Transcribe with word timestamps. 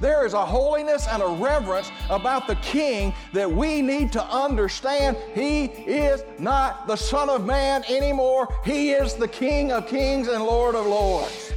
There 0.00 0.26
is 0.26 0.34
a 0.34 0.44
holiness 0.44 1.06
and 1.08 1.22
a 1.22 1.26
reverence 1.26 1.90
about 2.10 2.46
the 2.46 2.56
King 2.56 3.14
that 3.32 3.50
we 3.50 3.80
need 3.80 4.12
to 4.12 4.24
understand. 4.24 5.16
He 5.34 5.64
is 5.64 6.24
not 6.38 6.86
the 6.86 6.96
Son 6.96 7.30
of 7.30 7.46
Man 7.46 7.84
anymore, 7.88 8.52
He 8.64 8.90
is 8.90 9.14
the 9.14 9.28
King 9.28 9.72
of 9.72 9.86
Kings 9.86 10.28
and 10.28 10.42
Lord 10.42 10.74
of 10.74 10.86
Lords. 10.86 11.52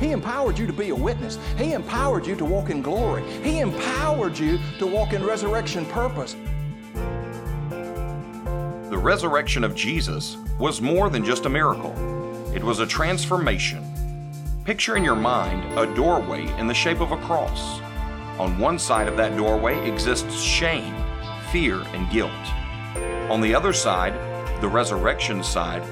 He 0.00 0.12
empowered 0.12 0.58
you 0.58 0.66
to 0.66 0.72
be 0.72 0.88
a 0.88 0.94
witness. 0.94 1.38
He 1.58 1.72
empowered 1.72 2.26
you 2.26 2.34
to 2.36 2.44
walk 2.44 2.70
in 2.70 2.80
glory. 2.80 3.22
He 3.42 3.58
empowered 3.58 4.38
you 4.38 4.58
to 4.78 4.86
walk 4.86 5.12
in 5.12 5.22
resurrection 5.22 5.84
purpose. 5.86 6.36
The 7.68 8.98
resurrection 8.98 9.62
of 9.62 9.74
Jesus 9.74 10.38
was 10.58 10.80
more 10.80 11.10
than 11.10 11.24
just 11.24 11.44
a 11.44 11.50
miracle, 11.50 11.94
it 12.54 12.64
was 12.64 12.78
a 12.78 12.86
transformation. 12.86 13.89
Picture 14.64 14.94
in 14.94 15.02
your 15.02 15.16
mind 15.16 15.78
a 15.78 15.92
doorway 15.94 16.46
in 16.58 16.66
the 16.66 16.74
shape 16.74 17.00
of 17.00 17.12
a 17.12 17.16
cross. 17.16 17.80
On 18.38 18.58
one 18.58 18.78
side 18.78 19.08
of 19.08 19.16
that 19.16 19.34
doorway 19.34 19.88
exists 19.88 20.38
shame, 20.38 20.94
fear, 21.50 21.80
and 21.94 22.10
guilt. 22.10 22.30
On 23.30 23.40
the 23.40 23.54
other 23.54 23.72
side, 23.72 24.12
the 24.60 24.68
resurrection 24.68 25.42
side, 25.42 25.82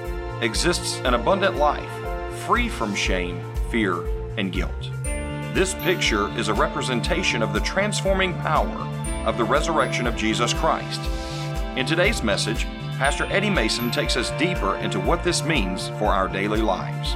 exists 0.43 1.01
an 1.03 1.15
abundant 1.15 1.55
life, 1.55 1.89
free 2.45 2.69
from 2.69 2.93
shame, 2.93 3.41
fear, 3.71 4.05
and 4.37 4.51
guilt. 4.51 4.91
This 5.55 5.73
picture 5.73 6.29
is 6.37 6.47
a 6.47 6.53
representation 6.53 7.41
of 7.41 7.53
the 7.53 7.61
transforming 7.61 8.35
power 8.35 8.87
of 9.25 9.37
the 9.39 9.43
resurrection 9.43 10.05
of 10.05 10.15
Jesus 10.15 10.53
Christ. 10.53 11.01
In 11.75 11.87
today's 11.87 12.21
message, 12.21 12.65
Pastor 12.99 13.25
Eddie 13.31 13.49
Mason 13.49 13.89
takes 13.89 14.15
us 14.15 14.29
deeper 14.37 14.75
into 14.75 14.99
what 14.99 15.23
this 15.23 15.43
means 15.43 15.89
for 15.97 16.05
our 16.05 16.27
daily 16.27 16.61
lives. 16.61 17.15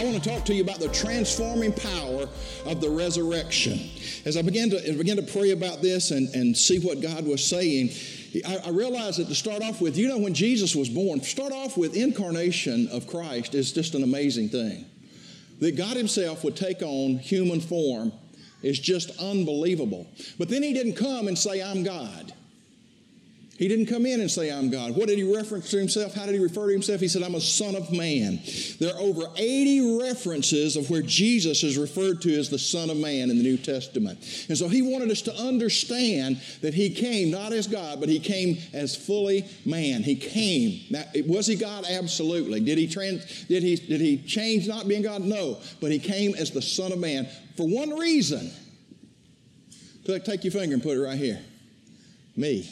I 0.00 0.04
want 0.04 0.22
to 0.22 0.30
talk 0.30 0.46
to 0.46 0.54
you 0.54 0.62
about 0.62 0.78
the 0.78 0.88
transforming 0.88 1.74
power 1.74 2.26
of 2.64 2.80
the 2.80 2.88
resurrection. 2.88 3.78
As 4.24 4.38
I 4.38 4.40
began 4.40 4.70
to, 4.70 4.90
I 4.90 4.96
began 4.96 5.16
to 5.16 5.22
pray 5.22 5.50
about 5.50 5.82
this 5.82 6.10
and, 6.10 6.34
and 6.34 6.56
see 6.56 6.78
what 6.78 7.02
God 7.02 7.26
was 7.26 7.44
saying, 7.44 7.90
I, 8.48 8.68
I 8.68 8.70
realized 8.70 9.18
that 9.18 9.28
to 9.28 9.34
start 9.34 9.62
off 9.62 9.82
with, 9.82 9.98
you 9.98 10.08
know, 10.08 10.16
when 10.16 10.32
Jesus 10.32 10.74
was 10.74 10.88
born, 10.88 11.20
start 11.20 11.52
off 11.52 11.76
with 11.76 11.94
incarnation 11.94 12.88
of 12.88 13.06
Christ 13.06 13.54
is 13.54 13.72
just 13.72 13.94
an 13.94 14.02
amazing 14.02 14.48
thing. 14.48 14.86
That 15.58 15.76
God 15.76 15.98
Himself 15.98 16.44
would 16.44 16.56
take 16.56 16.80
on 16.80 17.18
human 17.18 17.60
form 17.60 18.10
is 18.62 18.78
just 18.78 19.10
unbelievable. 19.20 20.06
But 20.38 20.48
then 20.48 20.62
He 20.62 20.72
didn't 20.72 20.94
come 20.94 21.28
and 21.28 21.38
say, 21.38 21.62
I'm 21.62 21.82
God. 21.82 22.32
He 23.60 23.68
didn't 23.68 23.86
come 23.86 24.06
in 24.06 24.22
and 24.22 24.30
say, 24.30 24.50
I'm 24.50 24.70
God. 24.70 24.96
What 24.96 25.08
did 25.08 25.18
he 25.18 25.36
reference 25.36 25.70
to 25.72 25.76
himself? 25.76 26.14
How 26.14 26.24
did 26.24 26.34
he 26.34 26.40
refer 26.40 26.68
to 26.68 26.72
himself? 26.72 26.98
He 26.98 27.08
said, 27.08 27.22
I'm 27.22 27.34
a 27.34 27.42
son 27.42 27.76
of 27.76 27.92
man. 27.92 28.40
There 28.78 28.94
are 28.94 28.98
over 28.98 29.24
80 29.36 29.98
references 30.00 30.76
of 30.76 30.88
where 30.88 31.02
Jesus 31.02 31.62
is 31.62 31.76
referred 31.76 32.22
to 32.22 32.34
as 32.38 32.48
the 32.48 32.58
Son 32.58 32.88
of 32.88 32.96
Man 32.96 33.28
in 33.28 33.36
the 33.36 33.42
New 33.42 33.58
Testament. 33.58 34.46
And 34.48 34.56
so 34.56 34.66
he 34.66 34.80
wanted 34.80 35.10
us 35.10 35.20
to 35.22 35.34
understand 35.34 36.40
that 36.62 36.72
he 36.72 36.88
came 36.88 37.30
not 37.30 37.52
as 37.52 37.66
God, 37.66 38.00
but 38.00 38.08
he 38.08 38.18
came 38.18 38.56
as 38.72 38.96
fully 38.96 39.44
man. 39.66 40.04
He 40.04 40.16
came. 40.16 40.80
Now, 40.88 41.04
was 41.26 41.46
he 41.46 41.56
God? 41.56 41.84
Absolutely. 41.86 42.60
Did 42.60 42.78
he, 42.78 42.86
trans, 42.86 43.44
did, 43.44 43.62
he, 43.62 43.76
did 43.76 44.00
he 44.00 44.16
change 44.22 44.68
not 44.68 44.88
being 44.88 45.02
God? 45.02 45.20
No. 45.20 45.60
But 45.82 45.92
he 45.92 45.98
came 45.98 46.34
as 46.34 46.50
the 46.50 46.62
Son 46.62 46.92
of 46.92 46.98
Man 46.98 47.28
for 47.58 47.68
one 47.68 47.90
reason. 47.90 48.52
Take 50.06 50.44
your 50.44 50.52
finger 50.52 50.72
and 50.72 50.82
put 50.82 50.96
it 50.96 51.00
right 51.02 51.18
here. 51.18 51.40
Me. 52.36 52.66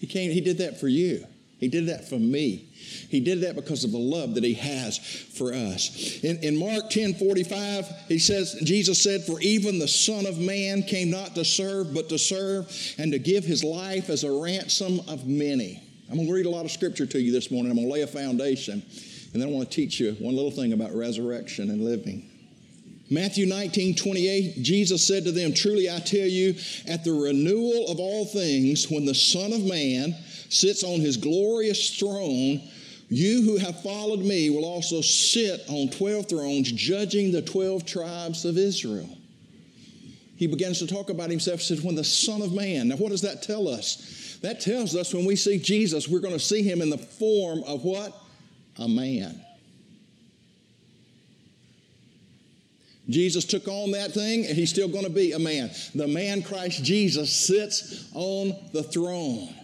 He 0.00 0.06
came, 0.06 0.30
he 0.30 0.40
did 0.40 0.58
that 0.58 0.80
for 0.80 0.88
you. 0.88 1.26
He 1.58 1.68
did 1.68 1.88
that 1.88 2.08
for 2.08 2.18
me. 2.18 2.70
He 3.10 3.20
did 3.20 3.42
that 3.42 3.54
because 3.54 3.84
of 3.84 3.92
the 3.92 3.98
love 3.98 4.34
that 4.34 4.44
he 4.44 4.54
has 4.54 4.96
for 4.98 5.52
us. 5.52 6.24
In, 6.24 6.38
in 6.38 6.56
Mark 6.56 6.88
10 6.88 7.14
45, 7.14 7.86
he 8.08 8.18
says, 8.18 8.58
Jesus 8.64 9.00
said, 9.00 9.24
For 9.24 9.38
even 9.40 9.78
the 9.78 9.86
Son 9.86 10.24
of 10.24 10.38
Man 10.38 10.82
came 10.82 11.10
not 11.10 11.34
to 11.34 11.44
serve, 11.44 11.92
but 11.92 12.08
to 12.08 12.18
serve 12.18 12.66
and 12.96 13.12
to 13.12 13.18
give 13.18 13.44
his 13.44 13.62
life 13.62 14.08
as 14.08 14.24
a 14.24 14.32
ransom 14.32 15.00
of 15.06 15.26
many. 15.26 15.82
I'm 16.08 16.16
going 16.16 16.26
to 16.26 16.32
read 16.32 16.46
a 16.46 16.50
lot 16.50 16.64
of 16.64 16.70
scripture 16.70 17.04
to 17.04 17.20
you 17.20 17.30
this 17.30 17.50
morning. 17.50 17.70
I'm 17.70 17.76
going 17.76 17.88
to 17.88 17.92
lay 17.92 18.02
a 18.02 18.06
foundation, 18.06 18.82
and 19.34 19.42
then 19.42 19.50
I 19.50 19.52
want 19.52 19.70
to 19.70 19.76
teach 19.76 20.00
you 20.00 20.14
one 20.14 20.34
little 20.34 20.50
thing 20.50 20.72
about 20.72 20.94
resurrection 20.94 21.68
and 21.68 21.84
living. 21.84 22.29
Matthew 23.12 23.46
19, 23.46 23.96
28, 23.96 24.62
Jesus 24.62 25.04
said 25.04 25.24
to 25.24 25.32
them, 25.32 25.52
Truly 25.52 25.90
I 25.90 25.98
tell 25.98 26.28
you, 26.28 26.54
at 26.86 27.02
the 27.02 27.12
renewal 27.12 27.88
of 27.88 27.98
all 27.98 28.24
things, 28.24 28.88
when 28.88 29.04
the 29.04 29.14
Son 29.14 29.52
of 29.52 29.64
Man 29.64 30.14
sits 30.48 30.84
on 30.84 31.00
his 31.00 31.16
glorious 31.16 31.98
throne, 31.98 32.62
you 33.08 33.42
who 33.42 33.56
have 33.56 33.82
followed 33.82 34.20
me 34.20 34.50
will 34.50 34.64
also 34.64 35.00
sit 35.00 35.62
on 35.68 35.90
12 35.90 36.28
thrones, 36.28 36.70
judging 36.70 37.32
the 37.32 37.42
12 37.42 37.84
tribes 37.84 38.44
of 38.44 38.56
Israel. 38.56 39.18
He 40.36 40.46
begins 40.46 40.78
to 40.78 40.86
talk 40.86 41.10
about 41.10 41.30
himself, 41.30 41.60
says, 41.60 41.82
When 41.82 41.96
the 41.96 42.04
Son 42.04 42.42
of 42.42 42.52
Man. 42.52 42.88
Now, 42.88 42.96
what 42.96 43.10
does 43.10 43.22
that 43.22 43.42
tell 43.42 43.66
us? 43.66 44.38
That 44.40 44.60
tells 44.60 44.94
us 44.94 45.12
when 45.12 45.26
we 45.26 45.34
see 45.34 45.58
Jesus, 45.58 46.08
we're 46.08 46.20
going 46.20 46.32
to 46.32 46.40
see 46.40 46.62
him 46.62 46.80
in 46.80 46.90
the 46.90 46.96
form 46.96 47.64
of 47.64 47.82
what? 47.82 48.16
A 48.78 48.88
man. 48.88 49.44
Jesus 53.10 53.44
took 53.44 53.68
on 53.68 53.90
that 53.92 54.12
thing 54.12 54.46
and 54.46 54.56
he's 54.56 54.70
still 54.70 54.88
going 54.88 55.04
to 55.04 55.10
be 55.10 55.32
a 55.32 55.38
man. 55.38 55.70
The 55.94 56.08
man 56.08 56.42
Christ 56.42 56.82
Jesus 56.84 57.34
sits 57.34 58.08
on 58.14 58.56
the 58.72 58.82
throne. 58.82 59.54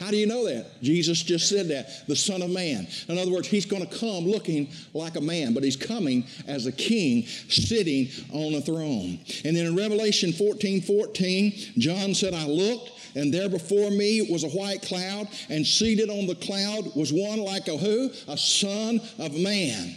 How 0.00 0.10
do 0.10 0.16
you 0.16 0.26
know 0.26 0.44
that? 0.46 0.82
Jesus 0.82 1.22
just 1.22 1.48
said 1.48 1.68
that, 1.68 2.06
the 2.08 2.16
Son 2.16 2.42
of 2.42 2.50
Man. 2.50 2.86
In 3.08 3.16
other 3.16 3.30
words, 3.30 3.46
he's 3.46 3.64
going 3.64 3.86
to 3.86 3.98
come 3.98 4.26
looking 4.26 4.68
like 4.92 5.16
a 5.16 5.20
man, 5.20 5.54
but 5.54 5.62
he's 5.62 5.76
coming 5.76 6.26
as 6.48 6.66
a 6.66 6.72
king 6.72 7.26
sitting 7.26 8.08
on 8.32 8.54
a 8.54 8.60
throne. 8.60 9.20
And 9.44 9.56
then 9.56 9.66
in 9.66 9.76
Revelation 9.76 10.32
14 10.32 10.82
14, 10.82 11.52
John 11.78 12.12
said, 12.12 12.34
I 12.34 12.46
looked, 12.46 12.90
and 13.14 13.32
there 13.32 13.48
before 13.48 13.90
me 13.90 14.26
was 14.28 14.42
a 14.42 14.48
white 14.48 14.82
cloud, 14.82 15.28
and 15.48 15.64
seated 15.64 16.10
on 16.10 16.26
the 16.26 16.34
cloud 16.34 16.94
was 16.96 17.12
one 17.12 17.38
like 17.38 17.68
a 17.68 17.76
who? 17.76 18.10
A 18.26 18.36
son 18.36 19.00
of 19.18 19.32
man 19.38 19.94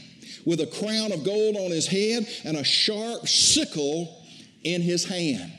with 0.47 0.61
a 0.61 0.65
crown 0.65 1.11
of 1.11 1.25
gold 1.25 1.57
on 1.57 1.71
his 1.71 1.85
head 1.85 2.25
and 2.45 2.55
a 2.55 2.63
sharp 2.63 3.27
sickle 3.27 4.23
in 4.63 4.81
his 4.81 5.03
hand. 5.03 5.51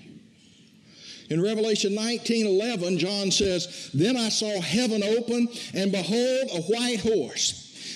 In 1.28 1.43
Revelation 1.43 1.94
19 1.94 2.47
11, 2.47 2.99
John 2.99 3.31
says, 3.31 3.91
Then 3.93 4.16
I 4.16 4.31
saw 4.31 4.62
heaven 4.62 5.03
open, 5.03 5.49
and 5.75 5.93
behold, 5.93 6.49
a 6.54 6.62
white 6.62 7.00
horse 7.00 7.68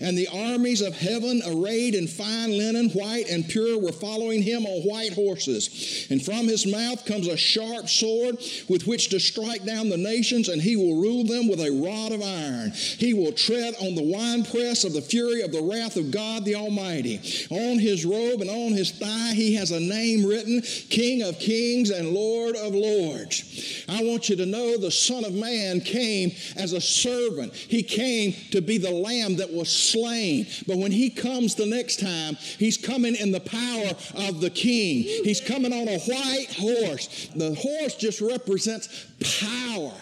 And 0.00 0.16
the 0.16 0.28
armies 0.28 0.80
of 0.80 0.96
heaven, 0.96 1.42
arrayed 1.46 1.94
in 1.94 2.06
fine 2.06 2.56
linen, 2.56 2.90
white 2.90 3.28
and 3.28 3.48
pure, 3.48 3.78
were 3.78 3.92
following 3.92 4.42
him 4.42 4.66
on 4.66 4.82
white 4.82 5.14
horses. 5.14 6.06
And 6.10 6.22
from 6.22 6.46
his 6.46 6.66
mouth 6.66 7.04
comes 7.04 7.28
a 7.28 7.36
sharp 7.36 7.88
sword 7.88 8.38
with 8.68 8.86
which 8.86 9.08
to 9.10 9.20
strike 9.20 9.64
down 9.64 9.88
the 9.88 9.96
nations, 9.96 10.48
and 10.48 10.60
he 10.60 10.76
will 10.76 11.00
rule 11.00 11.24
them 11.24 11.48
with 11.48 11.60
a 11.60 11.70
rod 11.70 12.12
of 12.12 12.22
iron. 12.22 12.72
He 12.72 13.14
will 13.14 13.32
tread 13.32 13.74
on 13.80 13.94
the 13.94 14.02
winepress 14.02 14.84
of 14.84 14.92
the 14.92 15.02
fury 15.02 15.42
of 15.42 15.52
the 15.52 15.62
wrath 15.62 15.96
of 15.96 16.10
God 16.10 16.44
the 16.44 16.54
Almighty. 16.54 17.20
On 17.50 17.78
his 17.78 18.04
robe 18.04 18.40
and 18.40 18.50
on 18.50 18.72
his 18.72 18.90
thigh, 18.90 19.32
he 19.34 19.54
has 19.54 19.70
a 19.70 19.80
name 19.80 20.24
written 20.24 20.62
King 20.90 21.22
of 21.22 21.38
Kings 21.38 21.90
and 21.90 22.10
Lord 22.10 22.56
of 22.56 22.74
Lords. 22.74 23.84
I 23.88 24.02
want 24.02 24.28
you 24.28 24.36
to 24.36 24.46
know 24.46 24.76
the 24.76 24.90
Son 24.90 25.24
of 25.24 25.34
Man 25.34 25.80
came 25.80 26.32
as 26.56 26.72
a 26.72 26.80
servant, 26.80 27.54
he 27.54 27.82
came 27.82 28.34
to 28.50 28.60
be 28.60 28.78
the 28.78 28.90
lamb 28.90 29.36
that 29.36 29.52
was 29.52 29.68
slain. 29.86 30.46
But 30.66 30.78
when 30.78 30.92
he 30.92 31.10
comes 31.10 31.54
the 31.54 31.66
next 31.66 32.00
time, 32.00 32.36
he's 32.58 32.76
coming 32.76 33.14
in 33.14 33.32
the 33.32 33.40
power 33.40 34.26
of 34.28 34.40
the 34.40 34.50
king. 34.50 35.02
He's 35.02 35.40
coming 35.40 35.72
on 35.72 35.88
a 35.88 35.98
white 35.98 36.52
horse. 36.52 37.28
The 37.34 37.54
horse 37.54 37.94
just 37.96 38.20
represents 38.20 39.06
power. 39.40 39.92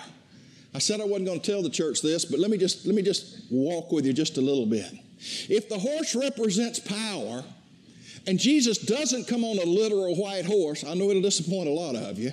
I 0.74 0.78
said 0.78 1.00
I 1.00 1.04
wasn't 1.04 1.26
going 1.26 1.40
to 1.40 1.50
tell 1.50 1.62
the 1.62 1.70
church 1.70 2.02
this, 2.02 2.24
but 2.24 2.40
let 2.40 2.50
me 2.50 2.58
just 2.58 2.84
let 2.84 2.94
me 2.94 3.02
just 3.02 3.50
walk 3.50 3.92
with 3.92 4.06
you 4.06 4.12
just 4.12 4.38
a 4.38 4.40
little 4.40 4.66
bit. 4.66 4.92
If 5.48 5.68
the 5.68 5.78
horse 5.78 6.14
represents 6.14 6.80
power, 6.80 7.44
and 8.26 8.38
Jesus 8.38 8.78
doesn't 8.78 9.28
come 9.28 9.44
on 9.44 9.58
a 9.58 9.64
literal 9.64 10.16
white 10.16 10.44
horse, 10.44 10.84
I 10.84 10.94
know 10.94 11.10
it'll 11.10 11.22
disappoint 11.22 11.68
a 11.68 11.72
lot 11.72 11.94
of 11.94 12.18
you. 12.18 12.32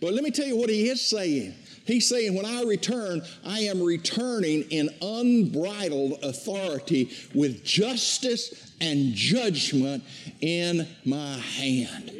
But 0.00 0.14
let 0.14 0.24
me 0.24 0.30
tell 0.30 0.46
you 0.46 0.56
what 0.56 0.70
he 0.70 0.88
is 0.88 1.00
saying. 1.00 1.54
He's 1.84 2.08
saying, 2.08 2.34
when 2.34 2.46
I 2.46 2.62
return, 2.62 3.22
I 3.44 3.60
am 3.60 3.82
returning 3.82 4.62
in 4.70 4.90
unbridled 5.00 6.22
authority 6.22 7.10
with 7.34 7.64
justice 7.64 8.72
and 8.80 9.14
judgment 9.14 10.04
in 10.40 10.86
my 11.04 11.38
hand. 11.38 12.12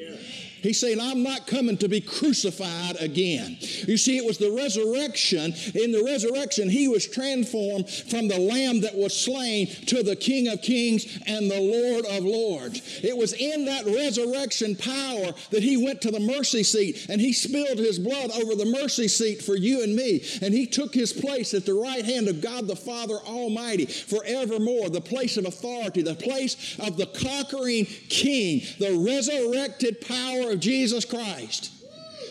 He's 0.62 0.78
saying, 0.78 1.00
I'm 1.00 1.22
not 1.22 1.46
coming 1.46 1.76
to 1.78 1.88
be 1.88 2.00
crucified 2.00 2.96
again. 3.00 3.56
You 3.60 3.96
see, 3.96 4.16
it 4.16 4.24
was 4.24 4.38
the 4.38 4.52
resurrection. 4.52 5.52
In 5.74 5.90
the 5.90 6.04
resurrection, 6.04 6.70
he 6.70 6.86
was 6.86 7.06
transformed 7.06 7.90
from 7.90 8.28
the 8.28 8.38
lamb 8.38 8.80
that 8.82 8.94
was 8.94 9.18
slain 9.18 9.66
to 9.86 10.02
the 10.04 10.14
King 10.14 10.48
of 10.48 10.62
Kings 10.62 11.18
and 11.26 11.50
the 11.50 11.60
Lord 11.60 12.06
of 12.06 12.24
Lords. 12.24 13.00
It 13.02 13.16
was 13.16 13.32
in 13.32 13.64
that 13.64 13.86
resurrection 13.86 14.76
power 14.76 15.32
that 15.50 15.62
he 15.62 15.76
went 15.76 16.00
to 16.02 16.12
the 16.12 16.20
mercy 16.20 16.62
seat 16.62 17.06
and 17.08 17.20
he 17.20 17.32
spilled 17.32 17.78
his 17.78 17.98
blood 17.98 18.30
over 18.30 18.54
the 18.54 18.64
mercy 18.64 19.08
seat 19.08 19.42
for 19.42 19.56
you 19.56 19.82
and 19.82 19.96
me. 19.96 20.24
And 20.42 20.54
he 20.54 20.66
took 20.66 20.94
his 20.94 21.12
place 21.12 21.54
at 21.54 21.66
the 21.66 21.74
right 21.74 22.04
hand 22.04 22.28
of 22.28 22.40
God 22.40 22.68
the 22.68 22.76
Father 22.76 23.16
Almighty 23.26 23.86
forevermore, 23.86 24.90
the 24.90 25.00
place 25.00 25.36
of 25.36 25.44
authority, 25.44 26.02
the 26.02 26.14
place 26.14 26.78
of 26.78 26.96
the 26.96 27.06
conquering 27.06 27.86
King, 28.08 28.62
the 28.78 28.96
resurrected 29.04 30.00
power 30.00 30.51
of 30.52 30.60
Jesus 30.60 31.04
Christ. 31.04 31.70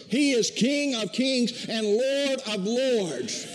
He 0.08 0.32
is 0.32 0.52
King 0.52 0.96
of 0.96 1.12
kings 1.12 1.68
and 1.70 1.86
Lord 1.86 2.42
of 2.48 2.66
lords. 2.66 3.48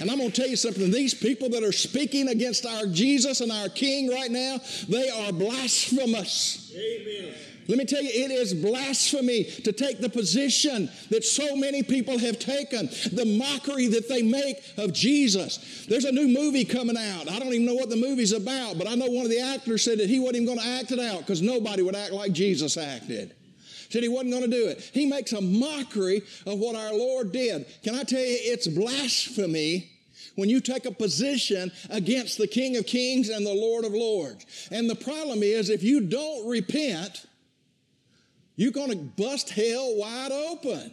And 0.00 0.10
I'm 0.10 0.18
going 0.18 0.30
to 0.30 0.40
tell 0.40 0.48
you 0.48 0.56
something. 0.56 0.90
These 0.92 1.14
people 1.14 1.48
that 1.50 1.64
are 1.64 1.72
speaking 1.72 2.28
against 2.28 2.64
our 2.64 2.86
Jesus 2.86 3.40
and 3.40 3.50
our 3.50 3.68
King 3.68 4.10
right 4.10 4.30
now, 4.30 4.60
they 4.88 5.08
are 5.10 5.32
blasphemous. 5.32 6.72
Amen. 6.72 7.34
Let 7.68 7.76
me 7.76 7.84
tell 7.84 8.02
you, 8.02 8.08
it 8.10 8.30
is 8.30 8.54
blasphemy 8.54 9.44
to 9.44 9.72
take 9.72 10.00
the 10.00 10.08
position 10.08 10.90
that 11.10 11.22
so 11.22 11.54
many 11.54 11.82
people 11.82 12.18
have 12.18 12.38
taken, 12.38 12.86
the 13.12 13.36
mockery 13.38 13.88
that 13.88 14.08
they 14.08 14.22
make 14.22 14.56
of 14.78 14.94
Jesus. 14.94 15.84
There's 15.86 16.06
a 16.06 16.12
new 16.12 16.28
movie 16.28 16.64
coming 16.64 16.96
out. 16.96 17.30
I 17.30 17.38
don't 17.38 17.52
even 17.52 17.66
know 17.66 17.74
what 17.74 17.90
the 17.90 17.96
movie's 17.96 18.32
about, 18.32 18.78
but 18.78 18.88
I 18.88 18.94
know 18.94 19.06
one 19.06 19.26
of 19.26 19.30
the 19.30 19.40
actors 19.40 19.84
said 19.84 19.98
that 19.98 20.08
he 20.08 20.18
wasn't 20.18 20.36
even 20.36 20.46
going 20.46 20.58
to 20.58 20.80
act 20.80 20.92
it 20.92 20.98
out 20.98 21.18
because 21.20 21.42
nobody 21.42 21.82
would 21.82 21.94
act 21.94 22.12
like 22.12 22.32
Jesus 22.32 22.78
acted. 22.78 23.34
Said 23.90 24.02
he 24.02 24.08
wasn't 24.08 24.32
going 24.32 24.44
to 24.44 24.50
do 24.50 24.68
it. 24.68 24.90
He 24.94 25.04
makes 25.04 25.32
a 25.32 25.40
mockery 25.40 26.22
of 26.46 26.58
what 26.58 26.74
our 26.74 26.94
Lord 26.94 27.32
did. 27.32 27.66
Can 27.82 27.94
I 27.94 28.02
tell 28.02 28.20
you, 28.20 28.36
it's 28.40 28.66
blasphemy 28.66 29.90
when 30.36 30.48
you 30.48 30.60
take 30.60 30.86
a 30.86 30.90
position 30.90 31.70
against 31.90 32.38
the 32.38 32.46
King 32.46 32.76
of 32.76 32.86
Kings 32.86 33.28
and 33.28 33.44
the 33.44 33.52
Lord 33.52 33.84
of 33.84 33.92
Lords. 33.92 34.68
And 34.70 34.88
the 34.88 34.94
problem 34.94 35.42
is, 35.42 35.68
if 35.68 35.82
you 35.82 36.00
don't 36.00 36.48
repent, 36.48 37.26
you're 38.58 38.72
going 38.72 38.90
to 38.90 38.96
bust 38.96 39.50
hell 39.50 39.94
wide 39.96 40.32
open. 40.32 40.92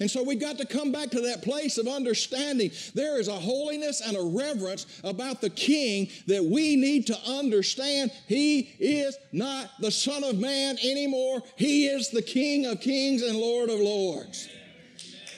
And 0.00 0.10
so 0.10 0.24
we've 0.24 0.40
got 0.40 0.58
to 0.58 0.66
come 0.66 0.90
back 0.90 1.10
to 1.10 1.20
that 1.20 1.42
place 1.42 1.78
of 1.78 1.86
understanding 1.86 2.72
there 2.94 3.20
is 3.20 3.28
a 3.28 3.34
holiness 3.34 4.00
and 4.00 4.16
a 4.16 4.22
reverence 4.22 4.86
about 5.04 5.40
the 5.40 5.50
king 5.50 6.08
that 6.26 6.42
we 6.42 6.76
need 6.76 7.06
to 7.08 7.18
understand. 7.28 8.10
He 8.26 8.60
is 8.80 9.16
not 9.32 9.70
the 9.80 9.90
Son 9.90 10.24
of 10.24 10.40
Man 10.40 10.78
anymore, 10.82 11.42
he 11.56 11.86
is 11.86 12.08
the 12.08 12.22
King 12.22 12.66
of 12.66 12.80
kings 12.80 13.22
and 13.22 13.36
Lord 13.38 13.68
of 13.68 13.78
lords. 13.78 14.48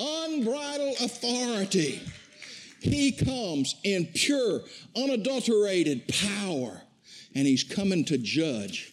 Unbridled 0.01 0.97
authority. 1.01 2.01
He 2.81 3.11
comes 3.11 3.75
in 3.83 4.07
pure, 4.15 4.63
unadulterated 4.97 6.07
power, 6.07 6.81
and 7.35 7.47
he's 7.47 7.65
coming 7.65 8.05
to 8.05 8.19
judge. 8.19 8.93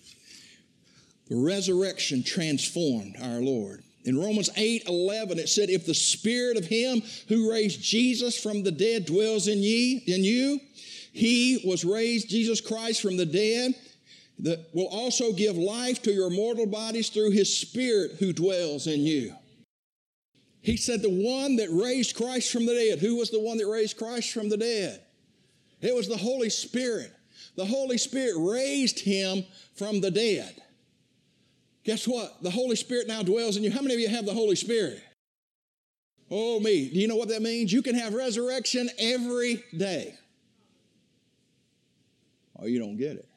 The 1.29 1.35
resurrection 1.35 2.23
transformed 2.23 3.15
our 3.21 3.39
Lord. 3.39 3.83
In 4.05 4.17
Romans 4.17 4.49
8 4.55 4.83
11, 4.87 5.39
it 5.39 5.47
said, 5.47 5.69
If 5.69 5.85
the 5.85 5.93
spirit 5.93 6.57
of 6.57 6.65
him 6.65 7.01
who 7.29 7.51
raised 7.51 7.81
Jesus 7.81 8.37
from 8.37 8.63
the 8.63 8.71
dead 8.71 9.05
dwells 9.05 9.47
in 9.47 9.59
ye, 9.59 10.03
in 10.07 10.23
you, 10.23 10.59
he 11.13 11.63
was 11.65 11.85
raised, 11.85 12.29
Jesus 12.29 12.59
Christ, 12.59 13.01
from 13.01 13.17
the 13.17 13.25
dead, 13.25 13.75
that 14.39 14.67
will 14.73 14.87
also 14.87 15.31
give 15.31 15.55
life 15.55 16.01
to 16.01 16.11
your 16.11 16.29
mortal 16.29 16.65
bodies 16.65 17.09
through 17.09 17.31
his 17.31 17.55
spirit 17.55 18.13
who 18.19 18.33
dwells 18.33 18.87
in 18.87 19.01
you. 19.01 19.33
He 20.61 20.75
said, 20.75 21.01
The 21.01 21.09
one 21.09 21.57
that 21.57 21.69
raised 21.69 22.15
Christ 22.15 22.51
from 22.51 22.65
the 22.65 22.73
dead. 22.73 22.99
Who 22.99 23.17
was 23.17 23.29
the 23.29 23.39
one 23.39 23.57
that 23.57 23.67
raised 23.67 23.97
Christ 23.97 24.33
from 24.33 24.49
the 24.49 24.57
dead? 24.57 25.01
It 25.81 25.95
was 25.95 26.07
the 26.07 26.17
Holy 26.17 26.49
Spirit. 26.49 27.11
The 27.55 27.65
Holy 27.65 27.97
Spirit 27.97 28.35
raised 28.37 28.99
him 28.99 29.45
from 29.75 30.01
the 30.01 30.09
dead. 30.09 30.62
Guess 31.83 32.07
what? 32.07 32.41
The 32.41 32.49
Holy 32.49 32.75
Spirit 32.75 33.07
now 33.07 33.23
dwells 33.23 33.57
in 33.57 33.63
you. 33.63 33.71
How 33.71 33.81
many 33.81 33.93
of 33.93 33.99
you 33.99 34.07
have 34.07 34.25
the 34.25 34.33
Holy 34.33 34.55
Spirit? 34.55 35.01
Oh, 36.31 36.59
me. 36.59 36.89
Do 36.89 36.99
you 36.99 37.07
know 37.07 37.15
what 37.15 37.29
that 37.29 37.41
means? 37.41 37.71
You 37.71 37.81
can 37.81 37.95
have 37.95 38.13
resurrection 38.13 38.89
every 38.97 39.63
day. 39.75 40.15
Oh, 42.57 42.65
you 42.65 42.79
don't 42.79 42.97
get 42.97 43.17
it. 43.17 43.27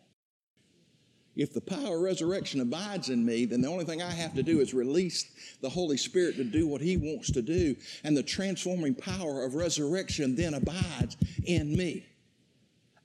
If 1.35 1.53
the 1.53 1.61
power 1.61 1.97
of 1.97 2.03
resurrection 2.03 2.61
abides 2.61 3.11
in 3.11 3.25
me, 3.25 3.45
then 3.45 3.61
the 3.61 3.69
only 3.69 3.85
thing 3.85 4.01
I 4.01 4.11
have 4.11 4.35
to 4.35 4.43
do 4.43 4.61
is 4.61 4.73
release 4.73 5.27
the 5.61 5.69
Holy 5.69 5.99
Spirit 5.99 6.37
to 6.37 6.45
do 6.45 6.67
what 6.67 6.81
He 6.81 6.97
wants 6.97 7.31
to 7.33 7.43
do. 7.43 7.77
And 8.05 8.17
the 8.17 8.23
transforming 8.23 8.95
power 8.95 9.45
of 9.45 9.55
resurrection 9.55 10.35
then 10.35 10.55
abides 10.55 11.17
in 11.45 11.77
me. 11.77 12.07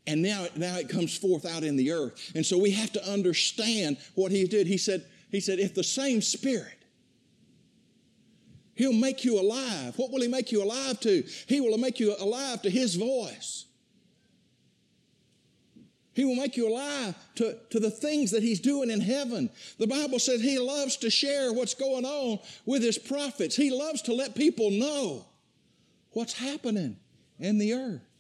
And 0.08 0.22
now, 0.22 0.48
now 0.56 0.78
it 0.78 0.88
comes 0.88 1.18
forth 1.18 1.46
out 1.46 1.64
in 1.64 1.76
the 1.76 1.92
earth. 1.92 2.32
And 2.34 2.46
so 2.46 2.58
we 2.58 2.72
have 2.72 2.94
to 2.94 3.12
understand 3.12 3.98
what 4.16 4.32
He 4.32 4.46
did. 4.48 4.66
He 4.66 4.78
said, 4.78 5.06
he 5.32 5.40
said, 5.40 5.60
if 5.60 5.74
the 5.74 5.84
same 5.84 6.22
Spirit, 6.22 6.78
He'll 8.76 8.94
make 8.94 9.24
you 9.24 9.40
alive. 9.40 9.98
What 9.98 10.12
will 10.12 10.22
He 10.22 10.28
make 10.28 10.52
you 10.52 10.64
alive 10.64 11.00
to? 11.02 11.24
He 11.48 11.62
will 11.62 11.78
make 11.78 12.00
you 12.00 12.16
alive 12.20 12.62
to 12.64 12.70
His 12.70 12.96
voice. 12.96 13.66
He 16.14 16.26
will 16.26 16.36
make 16.36 16.58
you 16.58 16.68
alive 16.68 17.16
to, 17.36 17.58
to 17.70 17.80
the 17.80 17.90
things 17.90 18.32
that 18.32 18.44
He's 18.44 18.60
doing 18.60 18.90
in 18.90 19.00
heaven. 19.00 19.50
The 19.78 19.88
Bible 19.88 20.20
says 20.20 20.42
He 20.42 20.60
loves 20.60 20.98
to 20.98 21.10
share 21.10 21.54
what's 21.54 21.76
going 21.76 22.06
on 22.06 22.40
with 22.66 22.82
His 22.82 22.98
prophets. 22.98 23.56
He 23.56 23.72
loves 23.72 24.02
to 24.04 24.14
let 24.14 24.36
people 24.36 24.72
know 24.72 25.26
what's 26.12 26.34
happening 26.34 26.98
in 27.40 27.58
the 27.58 27.74
earth. 27.74 28.11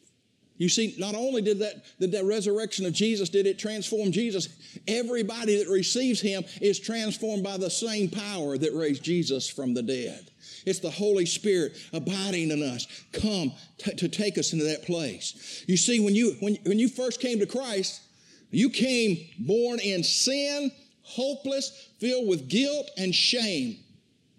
You 0.61 0.69
see, 0.69 0.93
not 0.99 1.15
only 1.15 1.41
did 1.41 1.57
that, 1.57 1.81
did 1.99 2.11
that 2.11 2.23
resurrection 2.23 2.85
of 2.85 2.93
Jesus, 2.93 3.29
did 3.29 3.47
it 3.47 3.57
transform 3.57 4.11
Jesus, 4.11 4.47
everybody 4.87 5.57
that 5.57 5.67
receives 5.67 6.21
him 6.21 6.43
is 6.61 6.79
transformed 6.79 7.43
by 7.43 7.57
the 7.57 7.71
same 7.71 8.11
power 8.11 8.59
that 8.59 8.71
raised 8.75 9.01
Jesus 9.01 9.49
from 9.49 9.73
the 9.73 9.81
dead. 9.81 10.29
It's 10.67 10.77
the 10.77 10.91
Holy 10.91 11.25
Spirit 11.25 11.75
abiding 11.93 12.51
in 12.51 12.61
us, 12.61 12.85
come 13.11 13.53
t- 13.79 13.95
to 13.95 14.07
take 14.07 14.37
us 14.37 14.53
into 14.53 14.65
that 14.65 14.83
place. 14.83 15.65
You 15.67 15.77
see, 15.77 15.99
when 15.99 16.13
you, 16.13 16.35
when, 16.41 16.57
when 16.67 16.77
you 16.77 16.89
first 16.89 17.21
came 17.21 17.39
to 17.39 17.47
Christ, 17.47 17.99
you 18.51 18.69
came 18.69 19.17
born 19.39 19.79
in 19.79 20.03
sin, 20.03 20.71
hopeless, 21.01 21.89
filled 21.99 22.27
with 22.27 22.47
guilt 22.47 22.91
and 22.97 23.15
shame. 23.15 23.77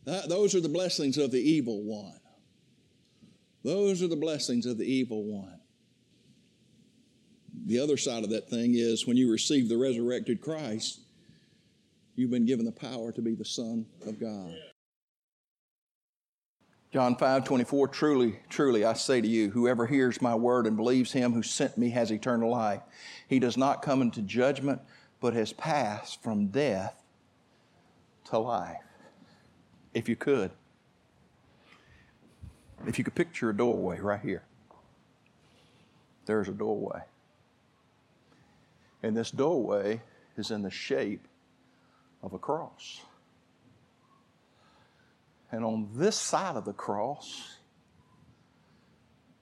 That, 0.04 0.28
those 0.28 0.54
are 0.54 0.60
the 0.60 0.68
blessings 0.68 1.18
of 1.18 1.32
the 1.32 1.40
evil 1.40 1.82
one. 1.82 2.20
Those 3.64 4.04
are 4.04 4.08
the 4.08 4.14
blessings 4.14 4.66
of 4.66 4.78
the 4.78 4.86
evil 4.86 5.24
one. 5.24 5.58
The 7.64 7.78
other 7.78 7.96
side 7.96 8.24
of 8.24 8.30
that 8.30 8.48
thing 8.48 8.74
is 8.74 9.06
when 9.06 9.16
you 9.16 9.30
receive 9.30 9.68
the 9.68 9.76
resurrected 9.76 10.40
Christ, 10.40 11.00
you've 12.16 12.30
been 12.30 12.46
given 12.46 12.64
the 12.64 12.72
power 12.72 13.12
to 13.12 13.22
be 13.22 13.34
the 13.34 13.44
Son 13.44 13.86
of 14.06 14.18
God. 14.18 14.54
John 16.92 17.16
5 17.16 17.44
24, 17.44 17.88
truly, 17.88 18.40
truly, 18.50 18.84
I 18.84 18.92
say 18.94 19.20
to 19.20 19.28
you, 19.28 19.50
whoever 19.50 19.86
hears 19.86 20.20
my 20.20 20.34
word 20.34 20.66
and 20.66 20.76
believes 20.76 21.12
him 21.12 21.32
who 21.32 21.42
sent 21.42 21.78
me 21.78 21.90
has 21.90 22.10
eternal 22.10 22.50
life. 22.50 22.82
He 23.28 23.38
does 23.38 23.56
not 23.56 23.80
come 23.80 24.02
into 24.02 24.20
judgment, 24.20 24.80
but 25.20 25.32
has 25.32 25.52
passed 25.52 26.22
from 26.22 26.48
death 26.48 27.02
to 28.26 28.38
life. 28.38 28.76
If 29.94 30.08
you 30.08 30.16
could, 30.16 30.50
if 32.86 32.98
you 32.98 33.04
could 33.04 33.14
picture 33.14 33.50
a 33.50 33.56
doorway 33.56 34.00
right 34.00 34.20
here, 34.20 34.42
there's 36.26 36.48
a 36.48 36.52
doorway. 36.52 37.02
And 39.02 39.16
this 39.16 39.30
doorway 39.30 40.00
is 40.36 40.50
in 40.50 40.62
the 40.62 40.70
shape 40.70 41.26
of 42.22 42.32
a 42.32 42.38
cross. 42.38 43.00
And 45.50 45.64
on 45.64 45.88
this 45.94 46.16
side 46.16 46.56
of 46.56 46.64
the 46.64 46.72
cross 46.72 47.56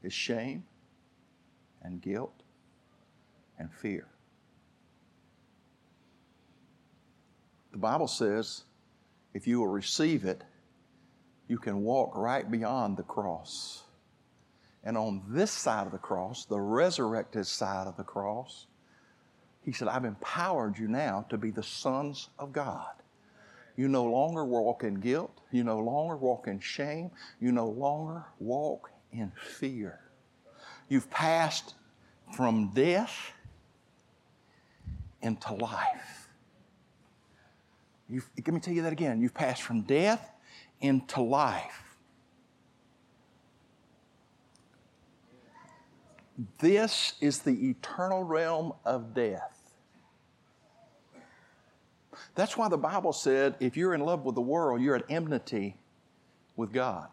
is 0.02 0.12
shame 0.12 0.64
and 1.82 2.00
guilt 2.00 2.42
and 3.58 3.72
fear. 3.72 4.06
The 7.70 7.78
Bible 7.78 8.08
says 8.08 8.64
if 9.32 9.46
you 9.46 9.60
will 9.60 9.68
receive 9.68 10.24
it, 10.24 10.42
you 11.46 11.58
can 11.58 11.82
walk 11.82 12.16
right 12.16 12.50
beyond 12.50 12.96
the 12.96 13.02
cross. 13.02 13.84
And 14.82 14.96
on 14.96 15.22
this 15.28 15.50
side 15.50 15.86
of 15.86 15.92
the 15.92 15.98
cross, 15.98 16.44
the 16.46 16.60
resurrected 16.60 17.46
side 17.46 17.86
of 17.86 17.96
the 17.96 18.04
cross, 18.04 18.66
he 19.64 19.72
said, 19.72 19.88
I've 19.88 20.04
empowered 20.04 20.78
you 20.78 20.88
now 20.88 21.26
to 21.28 21.36
be 21.36 21.50
the 21.50 21.62
sons 21.62 22.30
of 22.38 22.52
God. 22.52 22.90
You 23.76 23.88
no 23.88 24.04
longer 24.04 24.44
walk 24.44 24.84
in 24.84 24.94
guilt. 24.94 25.40
You 25.52 25.64
no 25.64 25.78
longer 25.78 26.16
walk 26.16 26.46
in 26.46 26.60
shame. 26.60 27.10
You 27.40 27.52
no 27.52 27.66
longer 27.66 28.24
walk 28.38 28.90
in 29.12 29.32
fear. 29.36 30.00
You've 30.88 31.10
passed 31.10 31.74
from 32.34 32.72
death 32.74 33.32
into 35.22 35.54
life. 35.54 36.28
You've, 38.08 38.28
let 38.36 38.52
me 38.52 38.60
tell 38.60 38.74
you 38.74 38.82
that 38.82 38.92
again. 38.92 39.20
You've 39.20 39.34
passed 39.34 39.62
from 39.62 39.82
death 39.82 40.30
into 40.80 41.20
life. 41.20 41.89
This 46.58 47.14
is 47.20 47.40
the 47.40 47.70
eternal 47.70 48.22
realm 48.22 48.72
of 48.84 49.14
death. 49.14 49.56
That's 52.34 52.56
why 52.56 52.68
the 52.68 52.78
Bible 52.78 53.12
said 53.12 53.56
if 53.60 53.76
you're 53.76 53.94
in 53.94 54.00
love 54.00 54.24
with 54.24 54.34
the 54.34 54.40
world, 54.40 54.80
you're 54.80 54.96
at 54.96 55.04
enmity 55.10 55.76
with 56.56 56.72
God. 56.72 57.08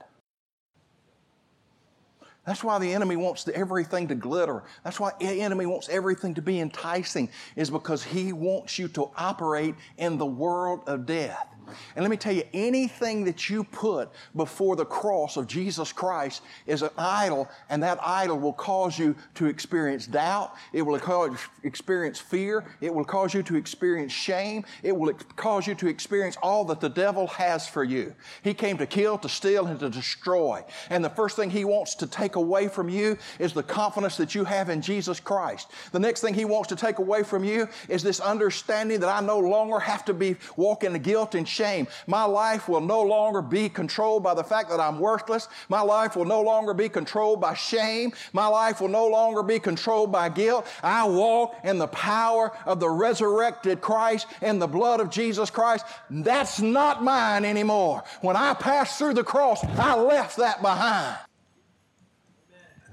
That's 2.46 2.64
why 2.64 2.80
the 2.80 2.94
enemy 2.94 3.18
wants 3.18 3.46
everything 3.50 4.08
to 4.08 4.16
glitter. 4.16 4.64
That's 4.86 5.02
why 5.02 5.12
the 5.20 5.42
enemy 5.42 5.66
wants 5.66 5.90
everything 5.90 6.36
to 6.36 6.42
be 6.42 6.62
enticing, 6.62 7.30
is 7.58 7.70
because 7.70 8.04
he 8.04 8.32
wants 8.32 8.80
you 8.80 8.88
to 8.90 9.12
operate 9.18 9.76
in 9.98 10.18
the 10.18 10.26
world 10.26 10.84
of 10.88 11.06
death. 11.06 11.48
And 11.96 12.04
let 12.04 12.10
me 12.10 12.18
tell 12.18 12.34
you, 12.34 12.44
anything 12.54 13.24
that 13.26 13.50
you 13.50 13.64
put 13.64 14.10
before 14.36 14.76
the 14.76 14.86
cross 14.86 15.38
of 15.38 15.48
Jesus 15.48 15.92
Christ 15.92 16.42
is 16.66 16.82
an 16.82 16.90
idol, 16.98 17.50
and 17.70 17.82
that 17.84 18.00
idol 18.02 18.40
will 18.40 18.54
cause 18.54 18.98
you 18.98 19.16
to 19.36 19.46
experience 19.46 20.08
doubt. 20.08 20.54
It 20.74 20.82
will 20.82 21.00
cause 21.00 21.38
experience 21.64 22.20
fear. 22.20 22.66
It 22.82 22.94
will 22.94 23.06
cause 23.06 23.34
you 23.34 23.44
to 23.44 23.56
experience 23.56 24.12
shame. 24.12 24.66
It 24.84 24.96
will 24.96 25.14
cause 25.36 25.68
you 25.68 25.76
to 25.76 25.88
experience 25.88 26.38
all 26.42 26.66
that 26.66 26.80
the 26.80 26.90
devil 26.90 27.28
has 27.28 27.68
for 27.68 27.84
you. 27.84 28.14
He 28.44 28.54
came 28.54 28.78
to 28.78 28.86
kill, 28.86 29.18
to 29.20 29.30
steal, 29.30 29.68
and 29.68 29.80
to 29.80 29.90
destroy. 29.90 30.64
And 30.90 31.04
the 31.04 31.10
first 31.10 31.36
thing 31.36 31.50
he 31.50 31.66
wants 31.66 31.96
to 31.96 32.08
take 32.08 32.36
away 32.36 32.68
from 32.68 32.90
you 32.90 33.18
is 33.40 33.54
the 33.54 33.64
confidence 33.64 34.18
that 34.18 34.36
you 34.36 34.44
have 34.44 34.70
in 34.70 34.82
Jesus 34.82 35.20
Christ. 35.20 35.72
The 35.92 36.00
next 36.00 36.22
thing 36.22 36.34
he 36.34 36.46
wants 36.46 36.70
to 36.70 36.76
take 36.76 37.00
away 37.00 37.24
from 37.24 37.44
you 37.44 37.68
is 37.90 38.04
this 38.04 38.20
understanding 38.20 39.00
that 39.00 39.10
I 39.10 39.26
no 39.26 39.40
longer 39.40 39.80
have 39.80 40.06
to 40.06 40.14
be 40.14 40.36
walking 40.56 40.96
in 40.96 41.02
guilt 41.02 41.36
and 41.36 41.48
shame. 41.58 41.88
My 42.06 42.24
life 42.24 42.70
will 42.70 42.82
no 42.82 43.02
longer 43.02 43.42
be 43.42 43.68
controlled 43.70 44.24
by 44.24 44.34
the 44.34 44.44
fact 44.44 44.70
that 44.70 44.80
I'm 44.80 45.00
worthless. 45.00 45.50
My 45.70 45.82
life 45.82 46.16
will 46.16 46.26
no 46.26 46.42
longer 46.42 46.74
be 46.74 46.90
controlled 46.90 47.42
by 47.42 47.56
shame. 47.56 48.14
My 48.34 48.48
life 48.48 48.80
will 48.80 48.88
no 48.90 49.08
longer 49.08 49.44
be 49.44 49.60
controlled 49.60 50.12
by 50.12 50.30
guilt. 50.30 50.68
I 50.84 51.08
walk 51.08 51.56
in 51.64 51.80
the 51.80 51.88
power 51.88 52.52
of 52.66 52.80
the 52.80 52.90
resurrected 52.90 53.82
Christ 53.82 54.28
and 54.42 54.62
the 54.62 54.68
blood 54.68 55.00
of 55.00 55.10
Jesus 55.10 55.50
Christ. 55.50 55.86
That's 56.10 56.60
not 56.60 57.04
mine 57.04 57.44
anymore. 57.44 58.04
When 58.22 58.36
I 58.36 58.54
passed 58.54 58.98
through 58.98 59.16
the 59.16 59.24
cross, 59.24 59.64
I 59.64 59.96
left 59.96 60.38
that 60.38 60.62
behind. 60.62 61.18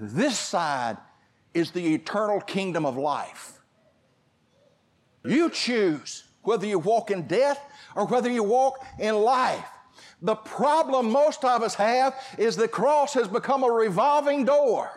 This 0.00 0.38
side 0.38 0.96
is 1.52 1.70
the 1.70 1.94
eternal 1.94 2.40
kingdom 2.40 2.84
of 2.84 2.96
life. 2.96 3.60
You 5.24 5.50
choose 5.50 6.24
whether 6.42 6.66
you 6.66 6.78
walk 6.78 7.10
in 7.10 7.26
death 7.26 7.60
or 7.94 8.06
whether 8.06 8.30
you 8.30 8.42
walk 8.42 8.84
in 8.98 9.14
life. 9.14 9.64
The 10.22 10.34
problem 10.34 11.10
most 11.10 11.44
of 11.44 11.62
us 11.62 11.74
have 11.74 12.14
is 12.38 12.56
the 12.56 12.68
cross 12.68 13.14
has 13.14 13.28
become 13.28 13.62
a 13.62 13.70
revolving 13.70 14.44
door. 14.44 14.90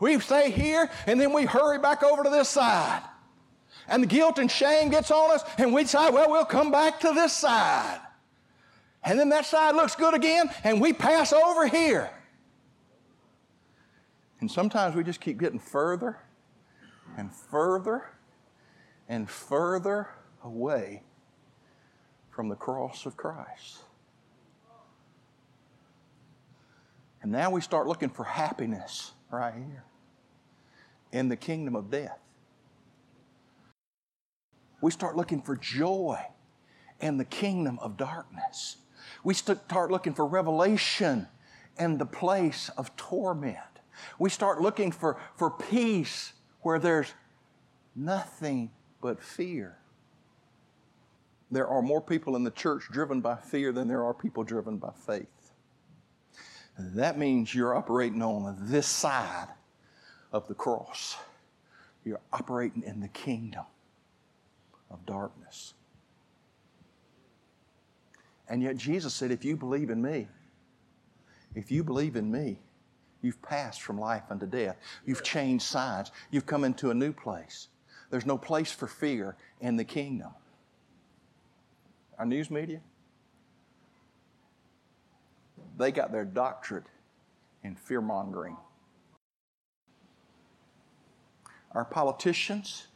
We 0.00 0.18
stay 0.20 0.50
here 0.50 0.90
and 1.06 1.20
then 1.20 1.32
we 1.32 1.44
hurry 1.44 1.78
back 1.78 2.02
over 2.02 2.22
to 2.24 2.30
this 2.30 2.48
side. 2.48 3.02
And 3.88 4.02
the 4.02 4.06
guilt 4.06 4.38
and 4.38 4.50
shame 4.50 4.90
gets 4.90 5.10
on 5.10 5.30
us, 5.30 5.42
and 5.56 5.72
we 5.72 5.82
decide, 5.82 6.12
well, 6.12 6.30
we'll 6.30 6.44
come 6.44 6.70
back 6.70 7.00
to 7.00 7.12
this 7.12 7.32
side. 7.32 8.00
And 9.02 9.18
then 9.18 9.30
that 9.30 9.46
side 9.46 9.74
looks 9.74 9.94
good 9.94 10.12
again, 10.12 10.50
and 10.62 10.80
we 10.80 10.92
pass 10.92 11.32
over 11.32 11.66
here. 11.66 12.10
And 14.40 14.50
sometimes 14.50 14.94
we 14.94 15.02
just 15.04 15.20
keep 15.20 15.38
getting 15.38 15.58
further 15.58 16.18
and 17.16 17.32
further 17.32 18.04
and 19.08 19.28
further 19.28 20.08
away 20.44 21.02
from 22.30 22.48
the 22.48 22.54
cross 22.54 23.06
of 23.06 23.16
Christ. 23.16 23.78
And 27.22 27.32
now 27.32 27.50
we 27.50 27.60
start 27.60 27.86
looking 27.86 28.10
for 28.10 28.24
happiness 28.24 29.12
right 29.30 29.54
here 29.54 29.84
in 31.12 31.28
the 31.28 31.36
kingdom 31.36 31.74
of 31.74 31.90
death. 31.90 32.18
We 34.80 34.90
start 34.90 35.16
looking 35.16 35.42
for 35.42 35.56
joy 35.56 36.20
in 37.00 37.16
the 37.16 37.24
kingdom 37.24 37.78
of 37.80 37.96
darkness. 37.96 38.76
We 39.24 39.34
start 39.34 39.90
looking 39.90 40.14
for 40.14 40.26
revelation 40.26 41.26
in 41.78 41.98
the 41.98 42.06
place 42.06 42.70
of 42.76 42.94
torment. 42.96 43.56
We 44.18 44.30
start 44.30 44.60
looking 44.60 44.92
for, 44.92 45.18
for 45.36 45.50
peace 45.50 46.32
where 46.62 46.78
there's 46.78 47.12
nothing 47.96 48.70
but 49.00 49.20
fear. 49.20 49.78
There 51.50 51.66
are 51.66 51.82
more 51.82 52.00
people 52.00 52.36
in 52.36 52.44
the 52.44 52.50
church 52.50 52.84
driven 52.90 53.20
by 53.20 53.36
fear 53.36 53.72
than 53.72 53.88
there 53.88 54.04
are 54.04 54.14
people 54.14 54.44
driven 54.44 54.76
by 54.76 54.92
faith. 55.06 55.52
That 56.78 57.18
means 57.18 57.54
you're 57.54 57.74
operating 57.74 58.22
on 58.22 58.56
this 58.60 58.86
side 58.86 59.48
of 60.32 60.46
the 60.46 60.54
cross. 60.54 61.16
You're 62.04 62.20
operating 62.32 62.82
in 62.84 63.00
the 63.00 63.08
kingdom 63.08 63.64
of 64.90 65.04
darkness. 65.06 65.74
And 68.48 68.62
yet 68.62 68.76
Jesus 68.76 69.14
said, 69.14 69.30
if 69.30 69.44
you 69.44 69.56
believe 69.56 69.90
in 69.90 70.00
me, 70.00 70.28
if 71.54 71.70
you 71.70 71.82
believe 71.82 72.14
in 72.16 72.30
me, 72.30 72.60
You've 73.20 73.42
passed 73.42 73.82
from 73.82 73.98
life 73.98 74.24
unto 74.30 74.46
death. 74.46 74.76
You've 75.04 75.24
changed 75.24 75.64
sides. 75.64 76.12
You've 76.30 76.46
come 76.46 76.64
into 76.64 76.90
a 76.90 76.94
new 76.94 77.12
place. 77.12 77.68
There's 78.10 78.26
no 78.26 78.38
place 78.38 78.70
for 78.70 78.86
fear 78.86 79.36
in 79.60 79.76
the 79.76 79.84
kingdom. 79.84 80.30
Our 82.18 82.26
news 82.26 82.50
media, 82.50 82.80
they 85.76 85.92
got 85.92 86.10
their 86.10 86.24
doctorate 86.24 86.86
in 87.62 87.76
fear 87.76 88.00
mongering. 88.00 88.56
Our 91.72 91.84
politicians, 91.84 92.88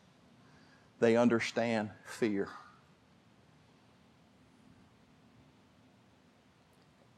they 0.99 1.17
understand 1.17 1.91
fear. 2.05 2.49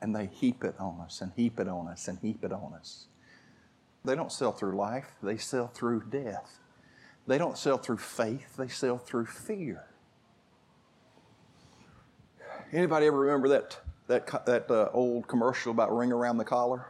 and 0.05 0.15
they 0.15 0.27
heap 0.27 0.65
it 0.65 0.75
on 0.79 1.01
us 1.01 1.23
and 1.23 1.33
heap 1.35 1.59
it 1.59 1.67
on 1.67 1.89
us 1.89 2.09
and 2.09 2.19
heap 2.19 2.45
it 2.45 2.53
on 2.53 2.75
us. 2.75 3.07
They 4.05 4.15
don't 4.15 4.31
sell 4.31 4.53
through 4.53 4.77
life, 4.77 5.17
they 5.23 5.39
sell 5.39 5.67
through 5.67 6.03
death. 6.11 6.59
They 7.27 7.39
don't 7.39 7.57
sell 7.57 7.79
through 7.79 7.97
faith, 7.97 8.55
they 8.59 8.69
sell 8.69 8.99
through 8.99 9.25
fear. 9.25 9.87
Anybody 12.75 13.07
ever 13.07 13.21
remember 13.21 13.49
that, 13.51 13.79
that, 14.09 14.47
that 14.47 14.69
uh, 14.69 14.89
old 14.93 15.29
commercial 15.29 15.71
about 15.71 15.97
ring 15.97 16.11
around 16.11 16.39
the 16.39 16.45
collar? 16.45 16.85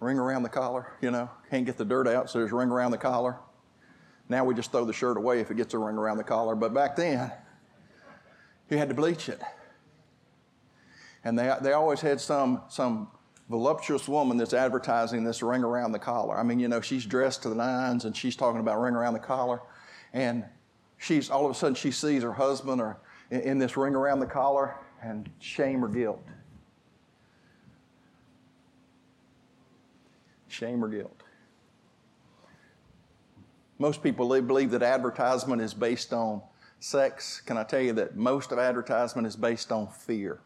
Ring 0.00 0.18
around 0.18 0.42
the 0.42 0.48
collar, 0.48 0.88
you 1.00 1.12
know, 1.12 1.30
can't 1.50 1.64
get 1.64 1.76
the 1.76 1.84
dirt 1.84 2.08
out, 2.08 2.28
so 2.28 2.40
there's 2.40 2.50
ring 2.50 2.68
around 2.68 2.90
the 2.90 2.98
collar. 2.98 3.36
Now 4.28 4.44
we 4.44 4.56
just 4.56 4.72
throw 4.72 4.84
the 4.84 4.92
shirt 4.92 5.16
away 5.16 5.38
if 5.38 5.52
it 5.52 5.56
gets 5.56 5.72
a 5.74 5.78
ring 5.78 5.96
around 5.96 6.16
the 6.16 6.24
collar, 6.24 6.56
but 6.56 6.74
back 6.74 6.96
then, 6.96 7.30
you 8.70 8.76
had 8.76 8.88
to 8.88 8.94
bleach 8.94 9.28
it. 9.28 9.40
And 11.22 11.38
they, 11.38 11.54
they 11.62 11.72
always 11.72 12.00
had 12.00 12.20
some, 12.20 12.62
some 12.68 13.06
voluptuous 13.48 14.08
woman 14.08 14.36
that's 14.36 14.54
advertising 14.54 15.22
this 15.22 15.44
ring 15.44 15.62
around 15.62 15.92
the 15.92 15.98
collar. 16.00 16.36
I 16.36 16.42
mean, 16.42 16.58
you 16.58 16.66
know, 16.66 16.80
she's 16.80 17.06
dressed 17.06 17.44
to 17.44 17.50
the 17.50 17.54
nines 17.54 18.04
and 18.04 18.16
she's 18.16 18.34
talking 18.34 18.60
about 18.60 18.80
ring 18.80 18.94
around 18.94 19.12
the 19.12 19.20
collar. 19.20 19.60
And 20.12 20.44
she's 20.98 21.30
all 21.30 21.44
of 21.44 21.52
a 21.52 21.54
sudden 21.54 21.76
she 21.76 21.92
sees 21.92 22.24
her 22.24 22.32
husband 22.32 22.80
or 22.80 22.98
in, 23.30 23.58
this 23.58 23.76
ring 23.76 23.94
around 23.94 24.20
the 24.20 24.26
collar 24.26 24.76
and 25.02 25.30
shame 25.38 25.84
or 25.84 25.88
guilt. 25.88 26.24
Shame 30.48 30.84
or 30.84 30.88
guilt. 30.88 31.22
Most 33.78 34.02
people 34.02 34.28
believe 34.28 34.70
that 34.72 34.82
advertisement 34.82 35.62
is 35.62 35.72
based 35.72 36.12
on 36.12 36.42
sex. 36.80 37.40
Can 37.40 37.56
I 37.56 37.64
tell 37.64 37.80
you 37.80 37.92
that 37.94 38.16
most 38.16 38.52
of 38.52 38.58
advertisement 38.58 39.26
is 39.26 39.36
based 39.36 39.72
on 39.72 39.86
fear? 39.88 40.40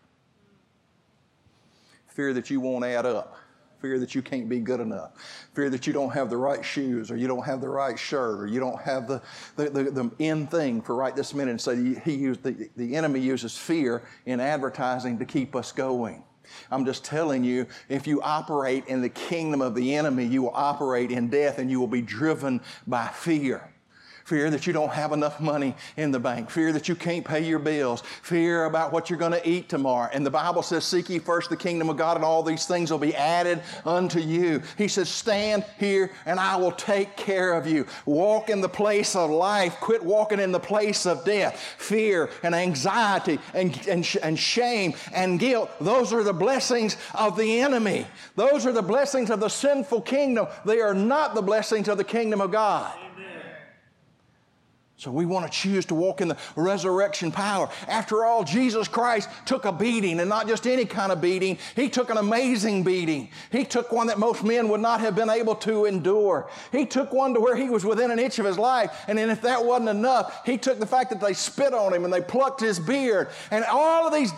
fear 2.14 2.32
that 2.32 2.48
you 2.48 2.60
won't 2.60 2.84
add 2.84 3.04
up, 3.04 3.36
fear 3.84 3.98
that 3.98 4.14
you 4.14 4.22
can't 4.22 4.48
be 4.48 4.60
good 4.60 4.80
enough, 4.80 5.10
fear 5.52 5.68
that 5.68 5.86
you 5.86 5.92
don't 5.92 6.08
have 6.08 6.30
the 6.30 6.36
right 6.38 6.64
shoes 6.64 7.10
or 7.10 7.18
you 7.18 7.28
don't 7.28 7.44
have 7.44 7.60
the 7.60 7.68
right 7.68 7.98
shirt 7.98 8.40
or 8.40 8.46
you 8.46 8.58
don't 8.58 8.80
have 8.80 9.06
the, 9.06 9.20
the, 9.56 9.68
the, 9.68 9.82
the 9.90 10.10
end 10.20 10.50
thing 10.50 10.80
for 10.80 10.96
right 10.96 11.14
this 11.14 11.34
minute. 11.34 11.50
And 11.50 11.60
so 11.60 11.76
he 11.76 12.14
used, 12.14 12.42
the, 12.42 12.70
the 12.78 12.96
enemy 12.96 13.20
uses 13.20 13.58
fear 13.58 14.02
in 14.24 14.40
advertising 14.40 15.18
to 15.18 15.26
keep 15.26 15.54
us 15.54 15.70
going. 15.70 16.24
I'm 16.70 16.86
just 16.86 17.04
telling 17.04 17.44
you, 17.44 17.66
if 17.90 18.06
you 18.06 18.22
operate 18.22 18.86
in 18.86 19.02
the 19.02 19.10
kingdom 19.10 19.60
of 19.60 19.74
the 19.74 19.94
enemy, 19.94 20.24
you 20.24 20.40
will 20.40 20.54
operate 20.54 21.10
in 21.10 21.28
death 21.28 21.58
and 21.58 21.70
you 21.70 21.78
will 21.78 21.86
be 21.86 22.00
driven 22.00 22.62
by 22.86 23.08
fear. 23.08 23.70
Fear 24.24 24.48
that 24.50 24.66
you 24.66 24.72
don't 24.72 24.90
have 24.90 25.12
enough 25.12 25.38
money 25.38 25.74
in 25.98 26.10
the 26.10 26.18
bank. 26.18 26.48
Fear 26.48 26.72
that 26.72 26.88
you 26.88 26.94
can't 26.94 27.24
pay 27.24 27.46
your 27.46 27.58
bills. 27.58 28.02
Fear 28.22 28.64
about 28.64 28.90
what 28.90 29.10
you're 29.10 29.18
going 29.18 29.32
to 29.32 29.48
eat 29.48 29.68
tomorrow. 29.68 30.08
And 30.14 30.24
the 30.24 30.30
Bible 30.30 30.62
says, 30.62 30.86
Seek 30.86 31.10
ye 31.10 31.18
first 31.18 31.50
the 31.50 31.56
kingdom 31.58 31.90
of 31.90 31.98
God, 31.98 32.16
and 32.16 32.24
all 32.24 32.42
these 32.42 32.64
things 32.64 32.90
will 32.90 32.98
be 32.98 33.14
added 33.14 33.62
unto 33.84 34.20
you. 34.20 34.62
He 34.78 34.88
says, 34.88 35.10
Stand 35.10 35.66
here, 35.78 36.10
and 36.24 36.40
I 36.40 36.56
will 36.56 36.72
take 36.72 37.18
care 37.18 37.52
of 37.52 37.66
you. 37.66 37.86
Walk 38.06 38.48
in 38.48 38.62
the 38.62 38.68
place 38.68 39.14
of 39.14 39.28
life. 39.28 39.76
Quit 39.80 40.02
walking 40.02 40.40
in 40.40 40.52
the 40.52 40.60
place 40.60 41.04
of 41.04 41.22
death. 41.26 41.60
Fear 41.76 42.30
and 42.42 42.54
anxiety 42.54 43.38
and, 43.52 43.78
and, 43.86 44.16
and 44.22 44.38
shame 44.38 44.94
and 45.12 45.38
guilt, 45.38 45.70
those 45.80 46.14
are 46.14 46.22
the 46.22 46.32
blessings 46.32 46.96
of 47.14 47.36
the 47.36 47.60
enemy. 47.60 48.06
Those 48.36 48.64
are 48.64 48.72
the 48.72 48.80
blessings 48.80 49.28
of 49.28 49.40
the 49.40 49.50
sinful 49.50 50.00
kingdom. 50.00 50.46
They 50.64 50.80
are 50.80 50.94
not 50.94 51.34
the 51.34 51.42
blessings 51.42 51.88
of 51.88 51.98
the 51.98 52.04
kingdom 52.04 52.40
of 52.40 52.50
God. 52.50 53.03
So 55.04 55.10
we 55.10 55.26
want 55.26 55.44
to 55.44 55.52
choose 55.52 55.84
to 55.86 55.94
walk 55.94 56.22
in 56.22 56.28
the 56.28 56.36
resurrection 56.56 57.30
power. 57.30 57.68
After 57.88 58.24
all, 58.24 58.42
Jesus 58.42 58.88
Christ 58.88 59.28
took 59.44 59.66
a 59.66 59.72
beating, 59.72 60.18
and 60.18 60.30
not 60.30 60.48
just 60.48 60.66
any 60.66 60.86
kind 60.86 61.12
of 61.12 61.20
beating. 61.20 61.58
He 61.76 61.90
took 61.90 62.08
an 62.08 62.16
amazing 62.16 62.84
beating. 62.84 63.28
He 63.52 63.66
took 63.66 63.92
one 63.92 64.06
that 64.06 64.18
most 64.18 64.42
men 64.42 64.70
would 64.70 64.80
not 64.80 65.00
have 65.00 65.14
been 65.14 65.28
able 65.28 65.56
to 65.56 65.84
endure. 65.84 66.48
He 66.72 66.86
took 66.86 67.12
one 67.12 67.34
to 67.34 67.40
where 67.40 67.54
he 67.54 67.68
was 67.68 67.84
within 67.84 68.10
an 68.10 68.18
inch 68.18 68.38
of 68.38 68.46
his 68.46 68.58
life. 68.58 69.04
And 69.06 69.18
then, 69.18 69.28
if 69.28 69.42
that 69.42 69.62
wasn't 69.62 69.90
enough, 69.90 70.40
he 70.46 70.56
took 70.56 70.80
the 70.80 70.86
fact 70.86 71.10
that 71.10 71.20
they 71.20 71.34
spit 71.34 71.74
on 71.74 71.92
him 71.92 72.04
and 72.04 72.12
they 72.12 72.22
plucked 72.22 72.62
his 72.62 72.80
beard, 72.80 73.28
and 73.50 73.62
all 73.66 74.06
of 74.06 74.14
these 74.14 74.32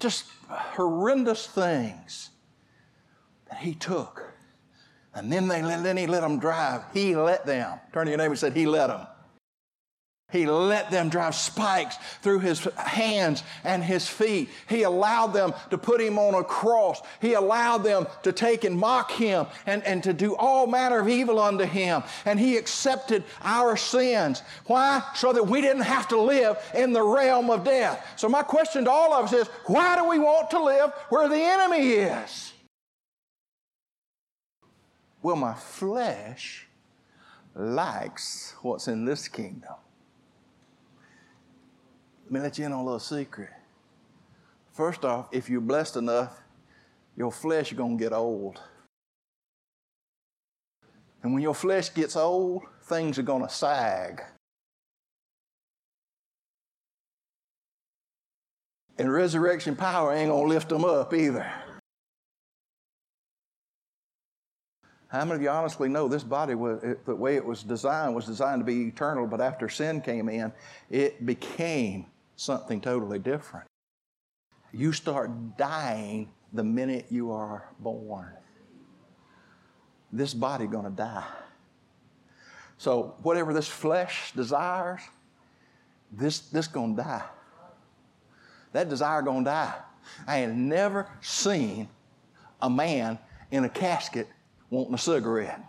just 0.00 0.24
horrendous 0.48 1.46
things 1.46 2.30
that 3.48 3.60
he 3.60 3.72
took. 3.72 4.32
And 5.14 5.32
then, 5.32 5.46
they, 5.46 5.60
then 5.60 5.96
he 5.96 6.08
let 6.08 6.22
them 6.22 6.40
drive. 6.40 6.82
He 6.92 7.14
let 7.14 7.46
them. 7.46 7.78
Turn 7.92 8.06
to 8.06 8.10
your 8.10 8.18
neighbor 8.18 8.32
and 8.32 8.38
said, 8.38 8.54
He 8.54 8.66
let 8.66 8.88
them. 8.88 9.06
He 10.30 10.44
let 10.44 10.90
them 10.90 11.08
drive 11.08 11.34
spikes 11.34 11.96
through 12.20 12.40
his 12.40 12.62
hands 12.76 13.42
and 13.64 13.82
his 13.82 14.06
feet. 14.06 14.50
He 14.68 14.82
allowed 14.82 15.28
them 15.28 15.54
to 15.70 15.78
put 15.78 16.02
him 16.02 16.18
on 16.18 16.34
a 16.34 16.44
cross. 16.44 17.00
He 17.22 17.32
allowed 17.32 17.78
them 17.78 18.06
to 18.24 18.32
take 18.32 18.64
and 18.64 18.78
mock 18.78 19.10
him 19.10 19.46
and, 19.64 19.82
and 19.84 20.02
to 20.02 20.12
do 20.12 20.36
all 20.36 20.66
manner 20.66 20.98
of 20.98 21.08
evil 21.08 21.38
unto 21.38 21.64
him. 21.64 22.02
And 22.26 22.38
he 22.38 22.58
accepted 22.58 23.24
our 23.40 23.74
sins. 23.78 24.42
Why? 24.66 25.02
So 25.14 25.32
that 25.32 25.46
we 25.46 25.62
didn't 25.62 25.84
have 25.84 26.08
to 26.08 26.20
live 26.20 26.58
in 26.74 26.92
the 26.92 27.02
realm 27.02 27.48
of 27.48 27.64
death. 27.64 28.06
So, 28.16 28.28
my 28.28 28.42
question 28.42 28.84
to 28.84 28.90
all 28.90 29.14
of 29.14 29.24
us 29.24 29.32
is 29.32 29.48
why 29.64 29.96
do 29.96 30.06
we 30.06 30.18
want 30.18 30.50
to 30.50 30.62
live 30.62 30.92
where 31.08 31.30
the 31.30 31.40
enemy 31.40 31.88
is? 31.88 32.52
Well, 35.22 35.36
my 35.36 35.54
flesh 35.54 36.66
likes 37.54 38.54
what's 38.60 38.88
in 38.88 39.06
this 39.06 39.26
kingdom. 39.26 39.74
Let 42.28 42.32
me 42.32 42.40
let 42.40 42.58
you 42.58 42.66
in 42.66 42.72
on 42.72 42.80
a 42.80 42.84
little 42.84 42.98
secret. 42.98 43.48
First 44.74 45.02
off, 45.06 45.28
if 45.32 45.48
you're 45.48 45.62
blessed 45.62 45.96
enough, 45.96 46.38
your 47.16 47.32
flesh 47.32 47.72
is 47.72 47.78
going 47.78 47.96
to 47.96 48.04
get 48.04 48.12
old. 48.12 48.60
And 51.22 51.32
when 51.32 51.42
your 51.42 51.54
flesh 51.54 51.94
gets 51.94 52.16
old, 52.16 52.64
things 52.82 53.18
are 53.18 53.22
going 53.22 53.42
to 53.42 53.48
sag. 53.48 54.20
And 58.98 59.10
resurrection 59.10 59.74
power 59.74 60.12
ain't 60.12 60.28
going 60.28 60.44
to 60.44 60.48
lift 60.50 60.68
them 60.68 60.84
up 60.84 61.14
either. 61.14 61.50
How 65.08 65.24
many 65.24 65.36
of 65.36 65.42
you 65.42 65.48
honestly 65.48 65.88
know 65.88 66.08
this 66.08 66.24
body, 66.24 66.54
was, 66.54 66.84
the 67.06 67.14
way 67.16 67.36
it 67.36 67.44
was 67.44 67.62
designed, 67.62 68.14
was 68.14 68.26
designed 68.26 68.60
to 68.60 68.66
be 68.66 68.88
eternal, 68.88 69.26
but 69.26 69.40
after 69.40 69.70
sin 69.70 70.02
came 70.02 70.28
in, 70.28 70.52
it 70.90 71.24
became 71.24 72.04
something 72.38 72.80
totally 72.80 73.18
different. 73.18 73.66
You 74.72 74.92
start 74.92 75.58
dying 75.58 76.30
the 76.52 76.62
minute 76.62 77.06
you 77.10 77.32
are 77.32 77.68
born. 77.80 78.32
This 80.12 80.32
body 80.32 80.66
going 80.66 80.84
to 80.84 80.90
die. 80.90 81.26
So 82.78 83.16
whatever 83.22 83.52
this 83.52 83.66
flesh 83.66 84.32
desires, 84.32 85.00
this 86.12 86.38
this 86.38 86.68
going 86.68 86.96
to 86.96 87.02
die. 87.02 87.24
That 88.72 88.88
desire 88.88 89.20
going 89.20 89.44
to 89.44 89.50
die. 89.50 89.74
I 90.26 90.42
ain't 90.42 90.54
never 90.54 91.08
seen 91.20 91.88
a 92.62 92.70
man 92.70 93.18
in 93.50 93.64
a 93.64 93.68
casket 93.68 94.28
wanting 94.70 94.94
a 94.94 94.98
cigarette. 94.98 95.60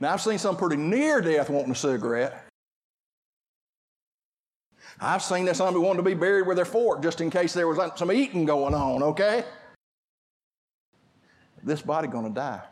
Now, 0.00 0.12
I've 0.12 0.20
seen 0.20 0.38
some 0.38 0.56
pretty 0.56 0.76
near 0.76 1.20
death 1.20 1.48
wanting 1.48 1.70
a 1.70 1.76
cigarette. 1.76 2.51
I've 5.04 5.22
seen 5.22 5.46
that 5.46 5.56
somebody 5.56 5.84
wanted 5.84 5.96
to 5.96 6.02
be 6.04 6.14
buried 6.14 6.46
with 6.46 6.56
their 6.56 6.64
fork 6.64 7.02
just 7.02 7.20
in 7.20 7.28
case 7.28 7.52
there 7.52 7.66
was 7.66 7.78
some 7.96 8.12
eating 8.12 8.44
going 8.44 8.72
on, 8.72 9.02
okay? 9.02 9.42
This 11.64 11.82
body 11.82 12.06
going 12.06 12.26
to 12.26 12.30
die. 12.30 12.62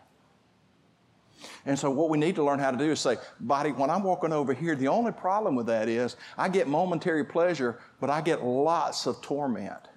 And 1.66 1.76
so 1.76 1.90
what 1.90 2.08
we 2.08 2.18
need 2.18 2.36
to 2.36 2.44
learn 2.44 2.60
how 2.60 2.70
to 2.70 2.76
do 2.76 2.92
is 2.92 3.00
say, 3.00 3.16
body, 3.40 3.70
when 3.72 3.90
I'm 3.90 4.04
walking 4.04 4.32
over 4.32 4.52
here, 4.52 4.76
the 4.76 4.86
only 4.86 5.10
problem 5.10 5.56
with 5.56 5.66
that 5.66 5.88
is 5.88 6.16
I 6.38 6.48
get 6.48 6.68
momentary 6.68 7.24
pleasure, 7.24 7.80
but 8.00 8.10
I 8.10 8.20
get 8.20 8.44
lots 8.44 9.06
of 9.06 9.20
torment. 9.20 9.88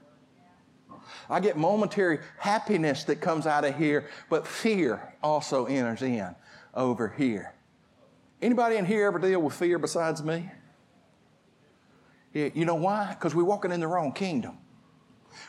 I 1.29 1.39
get 1.39 1.55
momentary 1.55 2.19
happiness 2.39 3.03
that 3.03 3.21
comes 3.21 3.45
out 3.45 3.63
of 3.63 3.77
here, 3.77 4.09
but 4.29 4.47
fear 4.47 5.13
also 5.21 5.65
enters 5.65 6.01
in 6.01 6.35
over 6.73 7.09
here. 7.09 7.53
Anybody 8.41 8.77
in 8.77 8.85
here 8.85 9.05
ever 9.05 9.19
deal 9.19 9.41
with 9.41 9.53
fear 9.53 9.77
besides 9.77 10.23
me? 10.23 10.49
You 12.33 12.65
know 12.65 12.75
why? 12.75 13.09
Because 13.09 13.35
we're 13.35 13.43
walking 13.43 13.71
in 13.71 13.79
the 13.79 13.87
wrong 13.87 14.11
kingdom. 14.11 14.57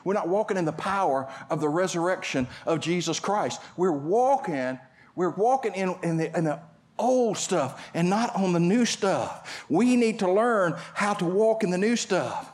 We're 0.05 0.14
not 0.14 0.29
walking 0.29 0.57
in 0.57 0.64
the 0.64 0.73
power 0.73 1.31
of 1.51 1.61
the 1.61 1.68
resurrection 1.68 2.47
of 2.66 2.81
Jesus 2.81 3.20
Christ. 3.20 3.61
We're 3.77 3.92
walking, 3.92 4.79
we're 5.14 5.31
walking 5.31 5.75
in, 5.75 5.94
in, 6.03 6.16
the, 6.16 6.37
in 6.37 6.44
the 6.44 6.61
old 6.99 7.37
stuff 7.38 7.90
and 7.94 8.09
not 8.09 8.35
on 8.37 8.53
the 8.53 8.61
new 8.61 8.85
stuff. 8.85 9.64
We 9.68 9.97
need 9.97 10.20
to 10.20 10.31
learn 10.31 10.75
how 10.94 11.14
to 11.14 11.25
walk 11.25 11.64
in 11.64 11.70
the 11.70 11.79
new 11.79 11.97
stuff. 11.97 12.51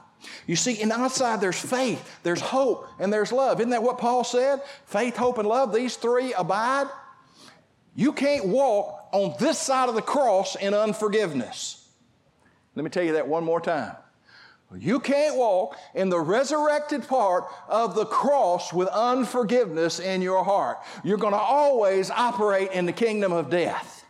You 0.46 0.56
see, 0.56 0.80
and 0.82 0.92
outside 0.92 1.40
there's 1.40 1.58
faith, 1.58 2.18
there's 2.22 2.40
hope, 2.40 2.86
and 2.98 3.12
there's 3.12 3.32
love. 3.32 3.58
Isn't 3.60 3.70
that 3.70 3.82
what 3.82 3.98
Paul 3.98 4.22
said? 4.22 4.60
Faith, 4.84 5.16
hope, 5.16 5.38
and 5.38 5.48
love, 5.48 5.72
these 5.72 5.96
three 5.96 6.32
abide. 6.34 6.88
You 7.94 8.12
can't 8.12 8.46
walk 8.46 9.08
on 9.12 9.34
this 9.40 9.58
side 9.58 9.88
of 9.88 9.94
the 9.94 10.02
cross 10.02 10.56
in 10.56 10.74
unforgiveness. 10.74 11.88
Let 12.74 12.84
me 12.84 12.90
tell 12.90 13.02
you 13.02 13.14
that 13.14 13.26
one 13.26 13.44
more 13.44 13.60
time. 13.60 13.96
You 14.78 15.00
can't 15.00 15.36
walk 15.36 15.76
in 15.94 16.10
the 16.10 16.20
resurrected 16.20 17.08
part 17.08 17.44
of 17.68 17.96
the 17.96 18.06
cross 18.06 18.72
with 18.72 18.88
unforgiveness 18.88 19.98
in 19.98 20.22
your 20.22 20.44
heart. 20.44 20.78
You're 21.02 21.18
going 21.18 21.32
to 21.32 21.40
always 21.40 22.08
operate 22.10 22.70
in 22.70 22.86
the 22.86 22.92
kingdom 22.92 23.32
of 23.32 23.50
death. 23.50 24.04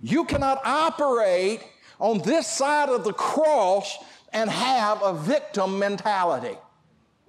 You 0.00 0.24
cannot 0.24 0.62
operate 0.64 1.62
on 1.98 2.22
this 2.22 2.46
side 2.46 2.88
of 2.88 3.04
the 3.04 3.12
cross 3.12 3.98
and 4.32 4.48
have 4.48 5.02
a 5.02 5.12
victim 5.12 5.78
mentality. 5.78 6.56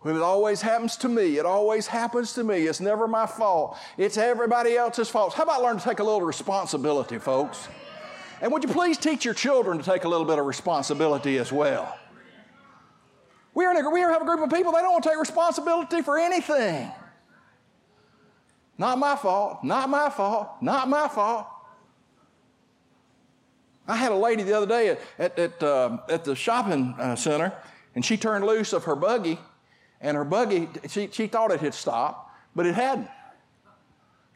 Well, 0.04 0.16
it 0.16 0.22
always 0.22 0.62
happens 0.62 0.98
to 0.98 1.10
me. 1.10 1.38
It 1.38 1.46
always 1.46 1.88
happens 1.88 2.34
to 2.34 2.44
me. 2.44 2.68
It's 2.68 2.80
never 2.80 3.08
my 3.08 3.26
fault. 3.26 3.78
It's 3.98 4.18
everybody 4.18 4.76
else's 4.76 5.10
fault. 5.10 5.34
How 5.34 5.44
about 5.44 5.62
learn 5.62 5.78
to 5.78 5.84
take 5.84 6.00
a 6.00 6.04
little 6.04 6.22
responsibility, 6.22 7.20
folks? 7.20 7.68
And 8.42 8.52
would 8.52 8.64
you 8.64 8.70
please 8.70 8.98
teach 8.98 9.24
your 9.24 9.34
children 9.34 9.78
to 9.78 9.84
take 9.84 10.04
a 10.06 10.10
little 10.10 10.26
bit 10.26 10.40
of 10.40 10.46
responsibility 10.46 11.38
as 11.38 11.52
well? 11.52 11.98
We, 13.54 13.66
are 13.66 13.74
a, 13.74 13.90
we 13.90 14.00
have 14.00 14.22
a 14.22 14.26
group 14.26 14.42
of 14.42 14.50
people, 14.50 14.72
they 14.72 14.80
don't 14.80 14.92
want 14.92 15.04
to 15.04 15.10
take 15.10 15.20
responsibility 15.20 16.02
for 16.02 16.18
anything. 16.18 16.92
Not 18.78 18.98
my 18.98 19.16
fault, 19.16 19.64
not 19.64 19.90
my 19.90 20.10
fault, 20.10 20.50
not 20.62 20.90
my 20.90 21.08
fault. 21.08 21.48
I 23.88 23.96
had 23.96 24.12
a 24.12 24.16
lady 24.16 24.44
the 24.44 24.54
other 24.54 24.66
day 24.66 24.90
at, 24.90 25.00
at, 25.20 25.40
at, 25.40 25.64
uh, 25.64 25.98
at 26.10 26.24
the 26.24 26.36
shopping 26.36 26.96
uh, 26.98 27.16
center, 27.16 27.54
and 27.96 28.04
she 28.04 28.18
turned 28.18 28.46
loose 28.46 28.74
of 28.74 28.86
her 28.86 28.96
buggy, 28.96 29.40
and 30.02 30.18
her 30.18 30.24
buggy, 30.24 30.70
she, 30.88 31.10
she 31.12 31.28
thought 31.28 31.52
it 31.52 31.60
had 31.60 31.74
stopped, 31.74 32.32
but 32.56 32.66
it 32.66 32.76
hadn't. 32.76 33.10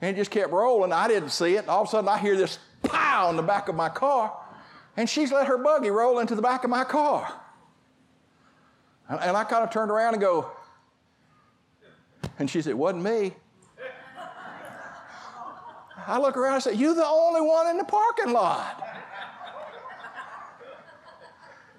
And 0.01 0.15
it 0.15 0.19
just 0.19 0.31
kept 0.31 0.51
rolling. 0.51 0.91
I 0.93 1.07
didn't 1.07 1.29
see 1.29 1.55
it. 1.55 1.67
All 1.67 1.81
of 1.81 1.87
a 1.87 1.91
sudden, 1.91 2.07
I 2.07 2.19
hear 2.19 2.37
this 2.37 2.59
pow 2.83 3.29
in 3.31 3.35
the 3.35 3.41
back 3.41 3.67
of 3.67 3.75
my 3.75 3.89
car, 3.89 4.37
and 4.95 5.09
she's 5.09 5.31
let 5.31 5.47
her 5.47 5.57
buggy 5.57 5.89
roll 5.89 6.19
into 6.19 6.35
the 6.35 6.41
back 6.41 6.63
of 6.63 6.69
my 6.69 6.83
car. 6.83 7.33
And 9.09 9.37
I 9.37 9.43
kind 9.45 9.63
of 9.63 9.71
turned 9.71 9.89
around 9.89 10.13
and 10.13 10.21
go, 10.21 10.51
and 12.39 12.49
she 12.49 12.61
said, 12.61 12.71
It 12.71 12.77
wasn't 12.77 13.03
me. 13.03 13.33
I 16.05 16.19
look 16.19 16.37
around 16.37 16.55
and 16.55 16.63
say, 16.63 16.73
You're 16.73 16.93
the 16.93 17.05
only 17.05 17.41
one 17.41 17.67
in 17.67 17.77
the 17.77 17.83
parking 17.83 18.33
lot. 18.33 18.83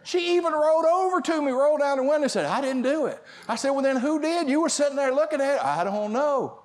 She 0.04 0.36
even 0.36 0.54
rode 0.54 0.86
over 0.86 1.20
to 1.20 1.42
me, 1.42 1.52
rolled 1.52 1.80
down 1.80 1.98
the 1.98 2.02
window, 2.02 2.22
and 2.22 2.30
said, 2.30 2.46
I 2.46 2.62
didn't 2.62 2.80
do 2.80 3.06
it. 3.06 3.22
I 3.46 3.56
said, 3.56 3.70
Well, 3.70 3.82
then 3.82 3.96
who 3.96 4.20
did? 4.20 4.48
You 4.48 4.62
were 4.62 4.70
sitting 4.70 4.96
there 4.96 5.14
looking 5.14 5.40
at 5.40 5.56
it. 5.56 5.64
I 5.64 5.84
don't 5.84 6.12
know. 6.12 6.62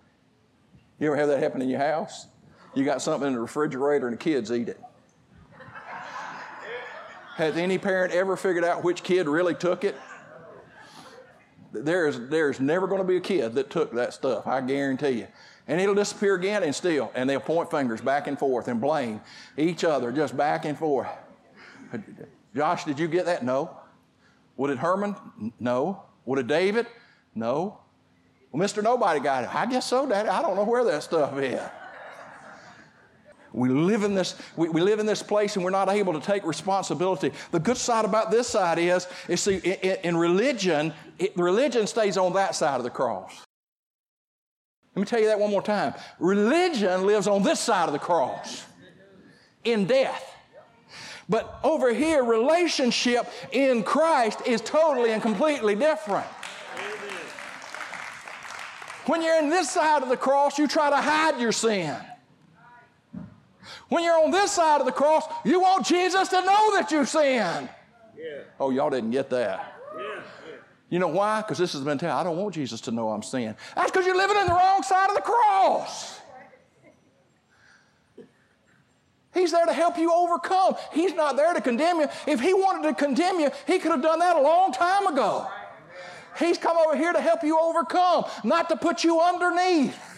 You 1.00 1.08
ever 1.08 1.18
have 1.18 1.28
that 1.28 1.40
happen 1.40 1.62
in 1.62 1.68
your 1.68 1.80
house? 1.80 2.28
You 2.74 2.86
got 2.86 3.02
something 3.02 3.28
in 3.28 3.34
the 3.34 3.42
refrigerator 3.42 4.08
and 4.08 4.18
the 4.18 4.22
kids 4.22 4.52
eat 4.52 4.70
it. 4.70 4.82
Has 7.36 7.58
any 7.58 7.78
parent 7.78 8.14
ever 8.14 8.38
figured 8.38 8.64
out 8.64 8.84
which 8.84 9.04
kid 9.04 9.28
really 9.28 9.56
took 9.56 9.84
it? 9.84 9.96
There's, 11.74 12.20
there's 12.30 12.60
never 12.60 12.88
going 12.88 13.02
to 13.02 13.08
be 13.08 13.18
a 13.18 13.22
kid 13.22 13.56
that 13.56 13.70
took 13.70 13.92
that 13.94 14.14
stuff, 14.14 14.46
I 14.48 14.62
guarantee 14.62 15.20
you. 15.20 15.28
And 15.68 15.82
it'll 15.82 15.96
disappear 15.96 16.36
again 16.36 16.64
and 16.64 16.76
still, 16.76 17.12
and 17.16 17.30
they'll 17.30 17.40
point 17.40 17.72
fingers 17.72 18.02
back 18.02 18.28
and 18.28 18.38
forth 18.38 18.68
and 18.68 18.80
blame 18.80 19.22
each 19.58 19.84
other 19.84 20.12
just 20.12 20.36
back 20.38 20.66
and 20.66 20.78
forth. 20.78 21.08
Josh, 22.56 22.84
did 22.84 23.00
you 23.00 23.08
get 23.08 23.26
that? 23.26 23.44
No. 23.44 23.76
Would 24.58 24.70
it 24.70 24.78
Herman? 24.78 25.16
No. 25.60 26.04
Would 26.26 26.40
it 26.40 26.48
David? 26.48 26.86
No. 27.34 27.80
Well, 28.52 28.64
Mr. 28.64 28.84
Nobody 28.84 29.20
got 29.20 29.44
it. 29.44 29.56
I 29.56 29.66
guess 29.66 29.88
so, 29.88 30.08
Daddy. 30.08 30.30
I 30.30 30.42
don't 30.42 30.56
know 30.56 30.64
where 30.64 30.84
that 30.84 31.02
stuff 31.02 31.38
is. 31.40 31.60
We 33.54 33.70
live 33.70 34.04
in 34.04 34.16
this, 34.16 34.36
we, 34.58 34.68
we, 34.70 34.82
live 34.82 35.00
in 35.00 35.06
this 35.06 35.22
place 35.22 35.56
and 35.56 35.64
we're 35.64 35.72
not 35.72 35.88
able 35.90 36.14
to 36.14 36.20
take 36.20 36.44
responsibility. 36.44 37.32
The 37.52 37.60
good 37.60 37.78
side 37.78 38.04
about 38.04 38.32
this 38.32 38.48
side 38.48 38.80
is, 38.80 39.08
is 39.28 39.42
see, 39.42 39.58
in, 39.58 39.98
in 40.04 40.18
religion, 40.18 40.92
it, 41.20 41.38
religion 41.38 41.86
stays 41.86 42.18
on 42.18 42.34
that 42.34 42.56
side 42.56 42.78
of 42.78 42.84
the 42.84 42.90
cross. 42.90 43.46
Let 44.96 45.02
me 45.02 45.06
tell 45.06 45.20
you 45.20 45.28
that 45.28 45.40
one 45.40 45.52
more 45.52 45.62
time. 45.62 45.94
Religion 46.20 47.06
lives 47.06 47.28
on 47.28 47.44
this 47.44 47.60
side 47.60 47.88
of 47.88 47.94
the 47.94 48.00
cross 48.00 48.66
in 49.64 49.86
death. 49.86 50.32
But 51.30 51.60
over 51.64 51.94
here, 51.94 52.24
relationship 52.24 53.28
in 53.52 53.84
Christ 53.84 54.42
is 54.46 54.62
totally 54.62 55.12
and 55.12 55.22
completely 55.22 55.76
different. 55.76 56.28
When 59.06 59.22
you're 59.22 59.40
in 59.40 59.50
this 59.50 59.70
side 59.70 60.02
of 60.02 60.10
the 60.10 60.18
cross, 60.18 60.58
you 60.58 60.68
try 60.68 60.90
to 60.90 60.98
hide 60.98 61.40
your 61.40 61.52
sin. 61.52 61.96
When 63.94 64.04
you're 64.04 64.18
on 64.18 64.32
this 64.32 64.52
side 64.52 64.80
of 64.80 64.88
the 64.88 64.92
cross, 64.92 65.24
you 65.46 65.62
want 65.62 65.86
Jesus 65.86 66.28
to 66.30 66.42
know 66.42 66.76
that 66.76 66.90
you 66.90 67.06
sinned. 67.06 67.70
Yeah. 68.18 68.42
Oh, 68.60 68.72
y'all 68.72 68.90
didn't 68.90 69.12
get 69.12 69.30
that. 69.30 69.72
Yeah. 69.96 70.22
You 70.90 70.98
know 70.98 71.10
why? 71.10 71.42
Because 71.42 71.60
this 71.60 71.74
has 71.74 71.84
been 71.84 72.00
told. 72.00 72.12
I 72.12 72.24
don't 72.24 72.38
want 72.38 72.56
Jesus 72.56 72.82
to 72.82 72.92
know 72.92 73.10
I'm 73.10 73.22
sinning. 73.22 73.56
That's 73.76 73.92
because 73.92 74.08
you're 74.08 74.18
living 74.18 74.38
in 74.38 74.48
the 74.48 74.54
wrong 74.54 74.82
side 74.82 75.10
of 75.10 75.16
the 75.16 75.22
cross. 75.22 76.20
He's 79.32 79.52
there 79.52 79.66
to 79.68 79.74
help 79.74 80.00
you 80.00 80.12
overcome. 80.12 80.76
He's 80.92 81.14
not 81.14 81.36
there 81.36 81.54
to 81.54 81.62
condemn 81.62 82.00
you. 82.00 82.08
If 82.26 82.40
he 82.42 82.56
wanted 82.56 82.90
to 82.90 82.96
condemn 82.96 83.40
you, 83.40 83.52
he 83.68 83.78
could 83.78 83.92
have 83.92 84.02
done 84.02 84.18
that 84.18 84.38
a 84.38 84.42
long 84.42 84.74
time 84.74 85.06
ago. 85.06 85.48
He's 86.40 86.58
come 86.58 86.78
over 86.78 86.98
here 86.98 87.14
to 87.14 87.22
help 87.22 87.44
you 87.44 87.60
overcome, 87.60 88.26
not 88.44 88.70
to 88.70 88.76
put 88.76 89.04
you 89.04 89.22
underneath. 89.22 90.13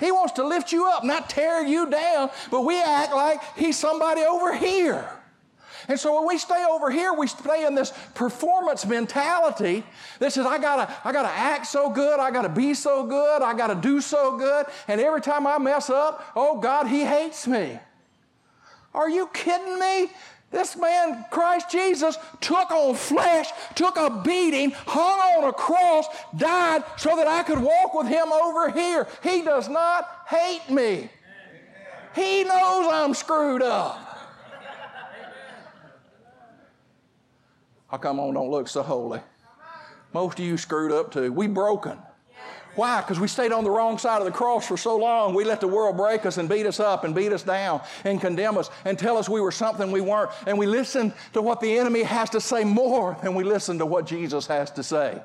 He 0.00 0.10
wants 0.10 0.34
to 0.34 0.44
lift 0.44 0.72
you 0.72 0.86
up, 0.86 1.04
not 1.04 1.30
tear 1.30 1.64
you 1.64 1.88
down, 1.88 2.30
but 2.50 2.62
we 2.62 2.80
act 2.80 3.12
like 3.12 3.40
he's 3.56 3.78
somebody 3.78 4.22
over 4.22 4.54
here. 4.54 5.08
And 5.88 6.00
so 6.00 6.16
when 6.16 6.26
we 6.26 6.38
stay 6.38 6.64
over 6.64 6.90
here, 6.90 7.12
we 7.12 7.26
stay 7.26 7.66
in 7.66 7.74
this 7.74 7.92
performance 8.14 8.86
mentality 8.86 9.84
that 10.18 10.32
says, 10.32 10.46
I 10.46 10.58
gotta, 10.58 10.92
I 11.04 11.12
gotta 11.12 11.28
act 11.28 11.66
so 11.66 11.90
good, 11.90 12.20
I 12.20 12.30
gotta 12.30 12.48
be 12.48 12.74
so 12.74 13.04
good, 13.06 13.42
I 13.42 13.54
gotta 13.54 13.74
do 13.74 14.00
so 14.00 14.38
good, 14.38 14.66
and 14.88 15.00
every 15.00 15.20
time 15.20 15.46
I 15.46 15.58
mess 15.58 15.90
up, 15.90 16.32
oh 16.34 16.58
God, 16.58 16.86
He 16.86 17.04
hates 17.04 17.46
me. 17.46 17.78
Are 18.94 19.10
you 19.10 19.28
kidding 19.32 19.78
me? 19.78 20.10
This 20.54 20.76
man, 20.76 21.24
Christ 21.32 21.68
Jesus, 21.68 22.16
took 22.40 22.70
on 22.70 22.94
flesh, 22.94 23.50
took 23.74 23.96
a 23.96 24.22
beating, 24.24 24.70
hung 24.70 25.42
on 25.42 25.48
a 25.48 25.52
cross, 25.52 26.06
died 26.36 26.84
so 26.96 27.16
that 27.16 27.26
I 27.26 27.42
could 27.42 27.58
walk 27.58 27.92
with 27.92 28.06
him 28.06 28.30
over 28.30 28.70
here. 28.70 29.08
He 29.24 29.42
does 29.42 29.68
not 29.68 30.08
hate 30.28 30.70
me. 30.70 31.10
He 32.14 32.44
knows 32.44 32.86
I'm 32.92 33.14
screwed 33.14 33.62
up. 33.62 33.98
How 37.88 37.96
come 37.96 38.20
on 38.20 38.34
don't 38.34 38.50
look 38.50 38.68
so 38.68 38.84
holy? 38.84 39.20
Most 40.12 40.38
of 40.38 40.44
you 40.44 40.56
screwed 40.56 40.92
up 40.92 41.10
too. 41.10 41.32
We 41.32 41.48
broken. 41.48 41.98
Why? 42.76 43.00
Because 43.00 43.20
we 43.20 43.28
stayed 43.28 43.52
on 43.52 43.64
the 43.64 43.70
wrong 43.70 43.98
side 43.98 44.18
of 44.18 44.24
the 44.24 44.32
cross 44.32 44.66
for 44.66 44.76
so 44.76 44.96
long. 44.96 45.34
We 45.34 45.44
let 45.44 45.60
the 45.60 45.68
world 45.68 45.96
break 45.96 46.26
us 46.26 46.38
and 46.38 46.48
beat 46.48 46.66
us 46.66 46.80
up 46.80 47.04
and 47.04 47.14
beat 47.14 47.32
us 47.32 47.42
down 47.42 47.82
and 48.04 48.20
condemn 48.20 48.58
us 48.58 48.70
and 48.84 48.98
tell 48.98 49.16
us 49.16 49.28
we 49.28 49.40
were 49.40 49.52
something 49.52 49.90
we 49.90 50.00
weren't. 50.00 50.30
And 50.46 50.58
we 50.58 50.66
listened 50.66 51.12
to 51.34 51.42
what 51.42 51.60
the 51.60 51.78
enemy 51.78 52.02
has 52.02 52.30
to 52.30 52.40
say 52.40 52.64
more 52.64 53.16
than 53.22 53.34
we 53.34 53.44
listen 53.44 53.78
to 53.78 53.86
what 53.86 54.06
Jesus 54.06 54.46
has 54.46 54.70
to 54.72 54.82
say. 54.82 55.22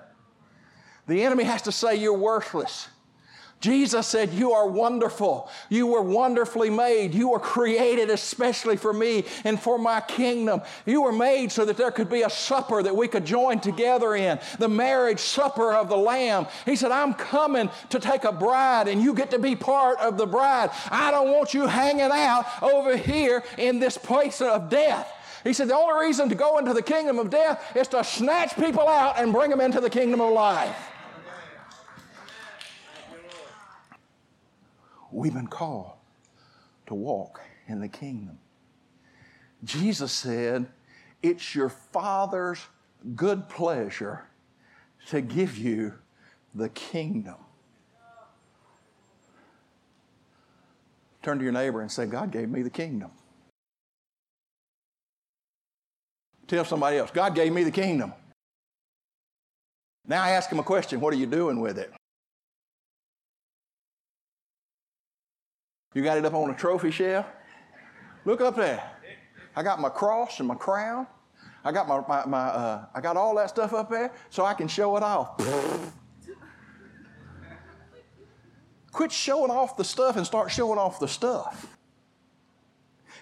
The 1.07 1.23
enemy 1.23 1.43
has 1.43 1.63
to 1.63 1.71
say 1.71 1.95
you're 1.95 2.17
worthless. 2.17 2.87
Jesus 3.61 4.07
said, 4.07 4.31
You 4.33 4.53
are 4.53 4.67
wonderful. 4.67 5.49
You 5.67 5.87
were 5.87 6.01
wonderfully 6.01 6.69
made. 6.69 7.13
You 7.13 7.29
were 7.29 7.39
created 7.39 8.09
especially 8.09 8.77
for 8.77 8.93
me 8.93 9.25
and 9.43 9.59
for 9.59 9.77
my 9.77 9.99
kingdom. 9.99 10.61
You 10.85 11.01
were 11.01 11.11
made 11.11 11.51
so 11.51 11.65
that 11.65 11.75
there 11.75 11.91
could 11.91 12.09
be 12.09 12.21
a 12.21 12.29
supper 12.29 12.81
that 12.81 12.95
we 12.95 13.09
could 13.09 13.25
join 13.25 13.59
together 13.59 14.15
in, 14.15 14.39
the 14.59 14.69
marriage 14.69 15.19
supper 15.19 15.73
of 15.73 15.89
the 15.89 15.97
Lamb. 15.97 16.47
He 16.63 16.77
said, 16.77 16.91
I'm 16.91 17.13
coming 17.13 17.69
to 17.89 17.99
take 17.99 18.23
a 18.23 18.31
bride 18.31 18.87
and 18.87 19.01
you 19.01 19.13
get 19.13 19.31
to 19.31 19.39
be 19.39 19.57
part 19.57 19.99
of 19.99 20.17
the 20.17 20.25
bride. 20.25 20.69
I 20.89 21.11
don't 21.11 21.31
want 21.31 21.53
you 21.53 21.67
hanging 21.67 22.11
out 22.11 22.45
over 22.63 22.95
here 22.95 23.43
in 23.57 23.79
this 23.79 23.97
place 23.97 24.39
of 24.41 24.69
death. 24.69 25.11
He 25.43 25.51
said, 25.51 25.67
The 25.67 25.75
only 25.75 26.05
reason 26.07 26.29
to 26.29 26.35
go 26.35 26.59
into 26.59 26.73
the 26.73 26.81
kingdom 26.81 27.19
of 27.19 27.29
death 27.29 27.75
is 27.75 27.89
to 27.89 28.05
snatch 28.05 28.55
people 28.55 28.87
out 28.87 29.19
and 29.19 29.33
bring 29.33 29.49
them 29.49 29.59
into 29.59 29.81
the 29.81 29.89
kingdom 29.89 30.21
of 30.21 30.31
life. 30.31 30.77
We've 35.11 35.33
been 35.33 35.47
called 35.47 35.93
to 36.87 36.93
walk 36.93 37.41
in 37.67 37.79
the 37.79 37.87
kingdom. 37.87 38.39
Jesus 39.63 40.11
said, 40.11 40.67
It's 41.21 41.55
your 41.55 41.69
Father's 41.69 42.59
good 43.15 43.49
pleasure 43.49 44.25
to 45.07 45.21
give 45.21 45.57
you 45.57 45.93
the 46.53 46.69
kingdom. 46.69 47.35
Turn 51.21 51.37
to 51.37 51.43
your 51.43 51.53
neighbor 51.53 51.81
and 51.81 51.91
say, 51.91 52.05
God 52.05 52.31
gave 52.31 52.49
me 52.49 52.61
the 52.61 52.69
kingdom. 52.69 53.11
Tell 56.47 56.65
somebody 56.65 56.97
else, 56.97 57.11
God 57.11 57.35
gave 57.35 57.53
me 57.53 57.63
the 57.63 57.71
kingdom. 57.71 58.13
Now 60.07 60.23
I 60.23 60.31
ask 60.31 60.51
him 60.51 60.59
a 60.59 60.63
question 60.63 60.99
what 60.99 61.13
are 61.13 61.17
you 61.17 61.27
doing 61.27 61.59
with 61.59 61.77
it? 61.77 61.91
You 65.99 66.05
got 66.05 66.17
it 66.17 66.23
up 66.23 66.33
on 66.33 66.49
a 66.49 66.53
trophy 66.53 66.91
shelf? 66.91 67.25
Look 68.23 68.39
up 68.39 68.55
there. 68.55 68.81
I 69.53 69.61
got 69.63 69.81
my 69.81 69.89
cross 69.89 70.39
and 70.39 70.47
my 70.47 70.55
crown. 70.55 71.05
I 71.65 71.73
got 71.73 71.89
my, 71.89 71.99
my, 72.07 72.25
my 72.25 72.37
uh, 72.37 72.85
I 72.95 73.01
got 73.01 73.17
all 73.17 73.35
that 73.35 73.49
stuff 73.49 73.73
up 73.73 73.89
there 73.89 74.13
so 74.29 74.45
I 74.45 74.53
can 74.53 74.69
show 74.69 74.95
it 74.95 75.03
off. 75.03 75.37
Quit 78.93 79.11
showing 79.11 79.51
off 79.51 79.75
the 79.75 79.83
stuff 79.83 80.15
and 80.15 80.25
start 80.25 80.49
showing 80.53 80.79
off 80.79 81.01
the 81.01 81.07
stuff. 81.09 81.67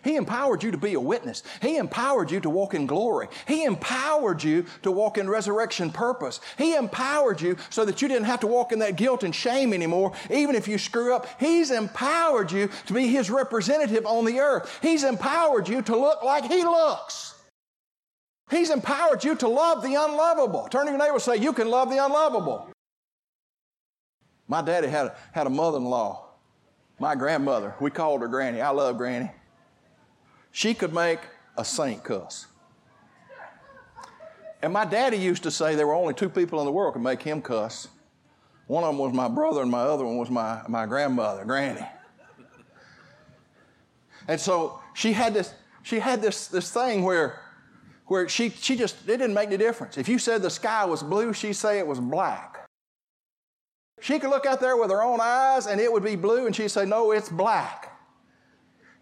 He 0.08 0.16
empowered 0.16 0.64
you 0.64 0.72
to 0.72 0.78
be 0.78 0.94
a 0.94 1.02
witness. 1.02 1.44
He 1.62 1.76
empowered 1.76 2.32
you 2.32 2.40
to 2.40 2.50
walk 2.50 2.74
in 2.74 2.88
glory. 2.88 3.28
He 3.46 3.66
empowered 3.66 4.42
you 4.42 4.66
to 4.84 4.90
walk 4.90 5.18
in 5.18 5.30
resurrection 5.30 5.92
purpose. 5.92 6.40
He 6.58 6.76
empowered 6.76 7.42
you 7.42 7.58
so 7.70 7.84
that 7.84 8.02
you 8.02 8.08
didn't 8.08 8.28
have 8.28 8.40
to 8.40 8.48
walk 8.48 8.72
in 8.72 8.80
that 8.80 8.96
guilt 8.96 9.24
and 9.24 9.36
shame 9.36 9.74
anymore, 9.74 10.14
even 10.32 10.56
if 10.56 10.66
you 10.66 10.78
screw 10.78 11.14
up. 11.14 11.28
He's 11.42 11.72
empowered 11.72 12.54
you 12.54 12.70
to 12.86 12.94
be 12.94 13.08
His 13.08 13.30
representative 13.30 14.06
on 14.06 14.24
the 14.24 14.40
earth. 14.40 14.80
He's 14.82 15.04
empowered 15.04 15.68
you 15.68 15.82
to 15.82 15.98
look 15.98 16.24
like 16.24 16.46
He 16.46 16.64
looks. 16.64 17.34
He's 18.50 18.70
empowered 18.70 19.26
you 19.26 19.36
to 19.36 19.50
love 19.50 19.84
the 19.84 19.96
unlovable. 19.96 20.70
Turn 20.70 20.86
to 20.86 20.92
your 20.94 21.00
neighbor 21.00 21.16
and 21.16 21.22
say, 21.22 21.36
You 21.36 21.52
can 21.52 21.70
love 21.70 21.90
the 21.90 21.98
unlovable. 21.98 22.72
My 24.48 24.62
daddy 24.62 24.88
had 24.88 25.08
a, 25.08 25.16
had 25.34 25.48
a 25.48 25.50
mother 25.50 25.80
in 25.80 25.84
law, 25.84 26.30
my 26.98 27.14
grandmother. 27.14 27.76
We 27.82 27.92
called 27.92 28.22
her 28.22 28.30
Granny. 28.30 28.62
I 28.62 28.70
love 28.70 28.98
Granny. 28.98 29.32
She 30.58 30.74
could 30.74 30.92
make 30.92 31.20
a 31.56 31.64
saint 31.64 32.04
cuss. 32.04 32.48
And 34.60 34.74
my 34.74 34.86
daddy 34.86 35.18
used 35.18 35.44
to 35.44 35.52
say 35.52 35.76
there 35.76 35.86
were 35.86 35.94
only 35.94 36.16
two 36.16 36.30
people 36.30 36.60
in 36.60 36.66
the 36.66 36.72
world 36.72 36.94
could 36.94 37.04
make 37.04 37.22
him 37.22 37.44
cuss. 37.44 37.90
One 38.66 38.84
of 38.84 38.90
them 38.90 38.98
was 38.98 39.14
my 39.14 39.28
brother, 39.28 39.62
and 39.62 39.70
my 39.70 39.82
other 39.82 40.04
one 40.04 40.18
was 40.18 40.32
my, 40.32 40.64
my 40.68 40.88
grandmother, 40.88 41.46
Granny. 41.46 41.88
And 44.28 44.42
so 44.42 44.82
she 44.96 45.14
had 45.14 45.36
this, 45.36 45.54
she 45.84 46.00
had 46.00 46.24
this, 46.24 46.48
this 46.48 46.72
thing 46.72 47.04
where, 47.04 47.40
where 48.08 48.28
she, 48.28 48.50
she 48.50 48.76
just, 48.76 48.96
it 49.04 49.18
didn't 49.18 49.36
make 49.36 49.50
any 49.50 49.58
difference. 49.58 49.96
If 50.00 50.10
you 50.10 50.18
said 50.18 50.42
the 50.42 50.50
sky 50.50 50.86
was 50.86 51.04
blue, 51.04 51.34
she'd 51.34 51.54
say 51.54 51.78
it 51.78 51.86
was 51.86 52.00
black. 52.00 52.68
She 54.02 54.18
could 54.18 54.32
look 54.32 54.48
out 54.48 54.60
there 54.60 54.76
with 54.76 54.90
her 54.90 55.04
own 55.04 55.20
eyes 55.22 55.68
and 55.68 55.80
it 55.80 55.94
would 55.94 56.04
be 56.04 56.16
blue, 56.16 56.48
and 56.48 56.56
she'd 56.56 56.70
say, 56.70 56.84
No, 56.84 57.12
it's 57.12 57.30
black. 57.30 57.94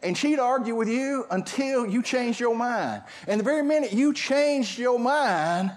And 0.02 0.18
she'd 0.18 0.40
argue 0.40 0.76
with 0.76 0.90
you 0.90 1.26
until 1.32 1.86
you 1.86 2.04
changed 2.04 2.40
your 2.40 2.56
mind. 2.56 3.04
And 3.28 3.40
the 3.40 3.44
very 3.44 3.64
minute 3.64 3.94
you 3.94 4.14
changed 4.14 4.78
your 4.78 5.00
mind, 5.00 5.72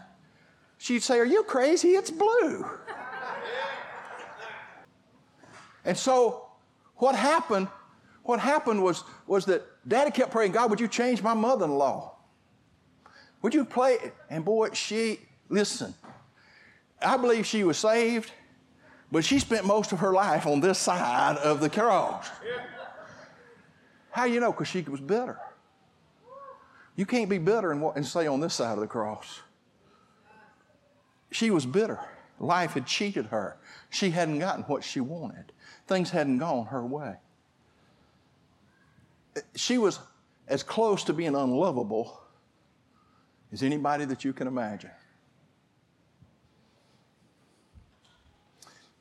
she'd 0.77 1.03
say, 1.03 1.19
Are 1.19 1.25
you 1.25 1.43
crazy? 1.45 1.91
It's 1.91 2.11
blue. 2.11 2.67
and 5.85 5.97
so, 5.97 6.49
what 6.97 7.15
happened 7.15 7.69
What 8.25 8.41
happened 8.41 8.83
was, 8.83 9.05
was 9.27 9.47
that 9.47 9.65
daddy 9.89 10.11
kept 10.11 10.31
praying, 10.33 10.53
God, 10.53 10.69
would 10.69 10.81
you 10.81 10.89
change 10.89 11.23
my 11.23 11.33
mother 11.33 11.65
in 11.65 11.79
law? 11.79 12.17
Would 13.41 13.55
you 13.55 13.65
play? 13.65 13.97
And 14.29 14.45
boy, 14.45 14.71
she, 14.73 15.21
listen, 15.49 15.95
I 17.01 17.17
believe 17.17 17.47
she 17.47 17.65
was 17.65 17.79
saved, 17.79 18.31
but 19.11 19.25
she 19.25 19.39
spent 19.39 19.65
most 19.65 19.93
of 19.93 20.01
her 20.01 20.13
life 20.13 20.47
on 20.47 20.61
this 20.61 20.79
side 20.79 21.39
of 21.39 21.61
the 21.61 21.71
cross. 21.71 22.29
How 24.19 24.25
you 24.25 24.41
know? 24.41 24.51
Because 24.51 24.67
she 24.67 24.81
was 24.81 25.01
bitter. 25.01 25.39
You 26.97 27.07
can't 27.07 27.31
be 27.31 27.39
bitter 27.39 27.71
and, 27.71 27.81
and 27.95 28.05
stay 28.05 28.27
on 28.27 28.41
this 28.41 28.53
side 28.53 28.73
of 28.73 28.81
the 28.81 28.89
cross. 28.89 29.43
She 31.31 31.53
was 31.53 31.65
bitter. 31.65 32.01
Life 32.41 32.73
had 32.73 32.85
cheated 32.85 33.27
her. 33.27 33.59
She 33.91 34.11
hadn't 34.11 34.41
gotten 34.41 34.65
what 34.65 34.83
she 34.83 34.99
wanted. 34.99 35.53
Things 35.87 36.11
hadn't 36.11 36.39
gone 36.39 36.67
her 36.67 36.85
way. 36.85 37.15
She 39.55 39.79
was 39.79 40.01
as 40.49 40.65
close 40.65 41.05
to 41.05 41.13
being 41.13 41.37
unlovable 41.37 42.21
as 43.53 43.63
anybody 43.63 44.05
that 44.05 44.25
you 44.25 44.33
can 44.33 44.49
imagine. 44.49 44.91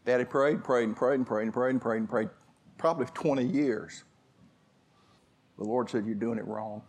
Daddy 0.06 0.26
prayed, 0.26 0.64
prayed, 0.64 0.84
and 0.84 0.96
prayed, 0.96 1.16
and 1.16 1.26
prayed, 1.26 1.46
and 1.46 1.54
prayed, 1.54 1.72
and 1.72 1.82
prayed, 1.82 1.98
and 1.98 2.08
prayed, 2.08 2.30
probably 2.78 3.08
20 3.16 3.44
years. 3.44 4.04
The 5.58 5.64
Lord 5.64 5.90
said, 5.90 6.06
You're 6.06 6.16
doing 6.16 6.38
it 6.38 6.46
wrong. 6.46 6.82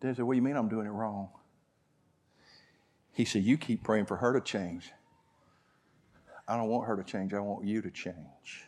Dad 0.00 0.16
said, 0.16 0.24
What 0.24 0.32
do 0.32 0.36
you 0.36 0.42
mean 0.42 0.56
I'm 0.56 0.68
doing 0.68 0.86
it 0.86 0.90
wrong? 0.90 1.28
He 3.12 3.24
said, 3.24 3.44
You 3.44 3.56
keep 3.58 3.82
praying 3.84 4.06
for 4.06 4.16
her 4.16 4.32
to 4.32 4.40
change. 4.40 4.90
I 6.48 6.56
don't 6.56 6.68
want 6.68 6.88
her 6.88 6.96
to 6.96 7.04
change. 7.04 7.34
I 7.34 7.40
want 7.40 7.66
you 7.66 7.82
to 7.82 7.90
change. 7.90 8.64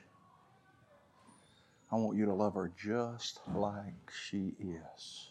I 1.91 1.97
want 1.97 2.17
you 2.17 2.25
to 2.27 2.35
love 2.35 2.55
her 2.55 2.73
just 2.77 3.41
like 3.55 4.11
she 4.11 4.55
is. 4.59 5.29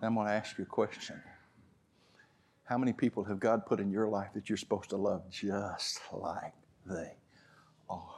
Now 0.00 0.08
I'm 0.08 0.14
going 0.14 0.26
to 0.26 0.32
ask 0.32 0.58
you 0.58 0.64
a 0.64 0.66
question. 0.66 1.20
How 2.64 2.76
many 2.76 2.92
people 2.92 3.24
have 3.24 3.38
God 3.38 3.64
put 3.66 3.78
in 3.78 3.90
your 3.90 4.08
life 4.08 4.30
that 4.34 4.48
you're 4.48 4.56
supposed 4.56 4.90
to 4.90 4.96
love 4.96 5.22
just 5.30 6.00
like 6.12 6.52
they 6.84 7.14
are? 7.88 8.15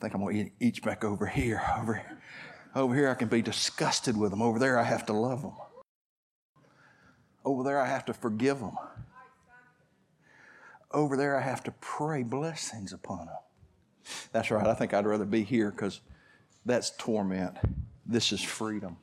Think 0.00 0.14
I'm 0.14 0.20
going 0.20 0.46
to 0.46 0.50
each 0.64 0.82
back 0.82 1.04
over 1.04 1.26
here. 1.26 1.62
Over, 1.78 2.02
over 2.74 2.94
here, 2.94 3.10
I 3.10 3.14
can 3.14 3.28
be 3.28 3.42
disgusted 3.42 4.16
with 4.16 4.30
them. 4.30 4.40
Over 4.42 4.58
there, 4.58 4.78
I 4.78 4.82
have 4.82 5.06
to 5.06 5.12
love 5.12 5.42
them. 5.42 5.52
Over 7.44 7.62
there, 7.62 7.80
I 7.80 7.86
have 7.86 8.04
to 8.06 8.14
forgive 8.14 8.60
them. 8.60 8.76
Over 10.92 11.16
there, 11.16 11.36
I 11.36 11.42
have 11.42 11.62
to 11.64 11.70
pray 11.80 12.22
blessings 12.22 12.92
upon 12.92 13.26
them. 13.26 13.36
That's 14.32 14.50
right. 14.50 14.66
I 14.66 14.74
think 14.74 14.92
I'd 14.92 15.06
rather 15.06 15.24
be 15.24 15.44
here 15.44 15.70
because 15.70 16.00
that's 16.66 16.90
torment. 16.96 17.56
This 18.06 18.32
is 18.32 18.42
freedom. 18.42 18.96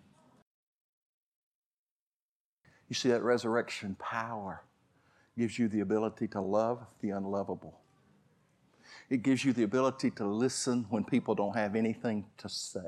You 2.89 2.95
see, 2.95 3.09
that 3.09 3.21
resurrection 3.21 3.95
power 3.99 4.63
gives 5.37 5.59
you 5.59 5.67
the 5.67 5.81
ability 5.81 6.27
to 6.29 6.41
love 6.41 6.85
the 7.01 7.11
unlovable. 7.11 7.79
It 9.09 9.23
gives 9.23 9.45
you 9.45 9.53
the 9.53 9.63
ability 9.63 10.11
to 10.11 10.25
listen 10.25 10.85
when 10.89 11.05
people 11.05 11.33
don't 11.33 11.55
have 11.55 11.75
anything 11.75 12.25
to 12.39 12.49
say. 12.49 12.79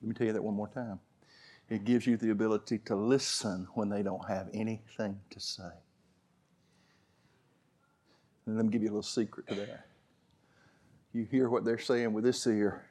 Let 0.00 0.08
me 0.08 0.14
tell 0.14 0.26
you 0.26 0.32
that 0.32 0.42
one 0.42 0.54
more 0.54 0.68
time. 0.68 1.00
It 1.68 1.84
gives 1.84 2.06
you 2.06 2.16
the 2.16 2.30
ability 2.30 2.78
to 2.86 2.94
listen 2.94 3.66
when 3.74 3.88
they 3.88 4.02
don't 4.02 4.26
have 4.28 4.48
anything 4.54 5.20
to 5.30 5.40
say. 5.40 5.70
And 8.46 8.56
let 8.56 8.64
me 8.64 8.70
give 8.70 8.82
you 8.82 8.88
a 8.88 8.92
little 8.92 9.02
secret 9.02 9.48
to 9.48 9.54
that. 9.56 9.86
You 11.12 11.26
hear 11.30 11.48
what 11.50 11.64
they're 11.64 11.78
saying 11.78 12.12
with 12.12 12.24
this 12.24 12.46
ear, 12.46 12.86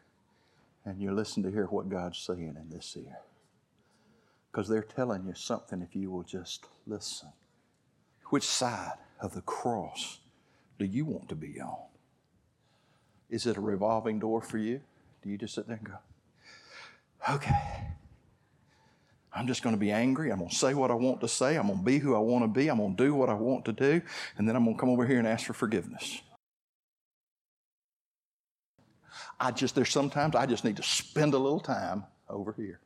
and 0.83 1.01
you 1.01 1.13
listen 1.13 1.41
to 1.43 1.51
hear 1.51 1.65
what 1.65 1.89
God's 1.89 2.19
saying 2.19 2.57
in 2.59 2.69
this 2.69 2.95
ear. 2.97 3.17
Because 4.51 4.67
they're 4.67 4.83
telling 4.83 5.25
you 5.25 5.33
something 5.33 5.81
if 5.81 5.95
you 5.95 6.11
will 6.11 6.23
just 6.23 6.65
listen. 6.85 7.29
Which 8.29 8.45
side 8.45 8.97
of 9.21 9.33
the 9.33 9.41
cross 9.41 10.19
do 10.77 10.85
you 10.85 11.05
want 11.05 11.29
to 11.29 11.35
be 11.35 11.59
on? 11.61 11.77
Is 13.29 13.45
it 13.45 13.57
a 13.57 13.61
revolving 13.61 14.19
door 14.19 14.41
for 14.41 14.57
you? 14.57 14.81
Do 15.23 15.29
you 15.29 15.37
just 15.37 15.55
sit 15.55 15.67
there 15.67 15.77
and 15.77 15.85
go, 15.85 15.97
okay, 17.35 17.95
I'm 19.33 19.47
just 19.47 19.63
going 19.63 19.75
to 19.75 19.79
be 19.79 19.91
angry. 19.91 20.31
I'm 20.31 20.39
going 20.39 20.49
to 20.49 20.55
say 20.55 20.73
what 20.73 20.91
I 20.91 20.93
want 20.93 21.21
to 21.21 21.27
say. 21.27 21.57
I'm 21.57 21.67
going 21.67 21.79
to 21.79 21.85
be 21.85 21.97
who 21.97 22.15
I 22.15 22.19
want 22.19 22.43
to 22.43 22.47
be. 22.47 22.69
I'm 22.69 22.77
going 22.77 22.95
to 22.95 23.03
do 23.03 23.13
what 23.13 23.29
I 23.29 23.33
want 23.33 23.65
to 23.65 23.73
do. 23.73 24.01
And 24.37 24.47
then 24.47 24.55
I'm 24.55 24.63
going 24.63 24.75
to 24.75 24.79
come 24.79 24.89
over 24.89 25.05
here 25.05 25.19
and 25.19 25.27
ask 25.27 25.45
for 25.45 25.53
forgiveness. 25.53 26.21
I 29.39 29.51
just, 29.51 29.75
there's 29.75 29.89
sometimes 29.89 30.35
I 30.35 30.45
just 30.45 30.63
need 30.63 30.77
to 30.77 30.83
spend 30.83 31.33
a 31.33 31.37
little 31.37 31.59
time 31.59 32.05
over 32.29 32.53
here. 32.53 32.79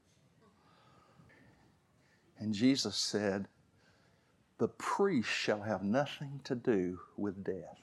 And 2.40 2.54
Jesus 2.54 2.96
said, 2.96 3.48
The 4.60 4.68
priest 4.68 5.30
shall 5.30 5.62
have 5.62 5.84
nothing 5.84 6.42
to 6.44 6.54
do 6.54 7.00
with 7.16 7.46
death. 7.46 7.80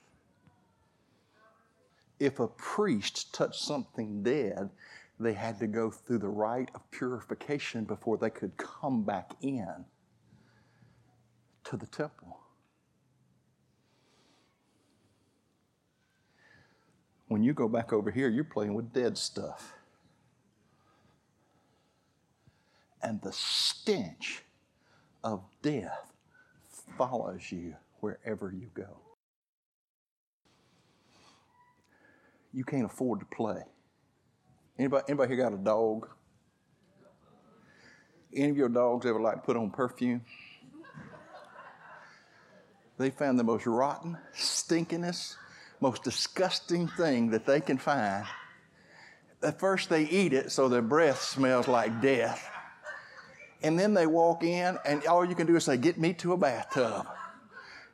If 2.21 2.39
a 2.39 2.47
priest 2.47 3.35
touched 3.35 3.63
something 3.63 4.23
dead, 4.23 4.71
they 5.19 5.33
had 5.33 5.59
to 5.61 5.67
go 5.67 5.91
through 5.91 6.19
the 6.19 6.29
rite 6.29 6.71
of 6.75 6.91
purification 6.91 7.85
before 7.85 8.19
they 8.19 8.29
could 8.29 8.59
come 8.59 9.05
back 9.05 9.33
in 9.41 9.87
to 11.65 11.79
the 11.79 11.87
temple. 11.87 12.41
When 17.29 17.43
you 17.43 17.55
go 17.55 17.69
back 17.69 17.93
over 17.93 18.11
here, 18.11 18.29
you're 18.29 18.45
playing 18.45 18.75
with 18.75 18.93
dead 18.93 19.17
stuff. 19.17 19.73
And 23.03 23.21
the 23.23 23.33
stench 23.33 24.43
of 25.25 25.43
death 25.63 26.13
follows 26.97 27.51
you 27.51 27.75
wherever 28.01 28.53
you 28.53 28.69
go. 28.75 29.01
You 32.53 32.65
can't 32.65 32.87
afford 32.87 33.21
to 33.21 33.27
play. 33.27 33.63
Anybody, 34.79 35.05
anybody 35.09 35.35
here 35.35 35.45
got 35.45 35.53
a 35.53 35.63
dog? 35.63 36.09
Any 38.35 38.51
of 38.51 38.57
your 38.57 38.69
dogs 38.69 39.07
ever 39.07 39.21
like 39.21 39.37
to 39.37 39.41
put 39.41 39.57
on 39.57 39.71
perfume? 39.71 40.23
They 42.99 43.11
found 43.11 43.39
the 43.39 43.45
most 43.45 43.67
rotten, 43.67 44.17
stinkingest, 44.35 45.37
most 45.81 46.03
disgusting 46.03 46.89
thing 46.89 47.31
that 47.31 47.45
they 47.45 47.61
can 47.61 47.77
find. 47.77 48.25
At 49.43 49.61
first, 49.61 49.91
they 49.91 50.05
eat 50.05 50.33
it 50.33 50.51
so 50.51 50.69
their 50.69 50.83
breath 50.83 51.21
smells 51.21 51.69
like 51.69 52.01
death. 52.01 52.51
And 53.63 53.79
then 53.79 53.95
they 53.95 54.07
walk 54.07 54.43
in, 54.45 54.79
and 54.85 55.05
all 55.07 55.25
you 55.25 55.35
can 55.35 55.47
do 55.47 55.57
is 55.57 55.65
say, 55.65 55.77
Get 55.77 55.99
me 55.99 56.13
to 56.15 56.33
a 56.33 56.37
bathtub. 56.37 57.07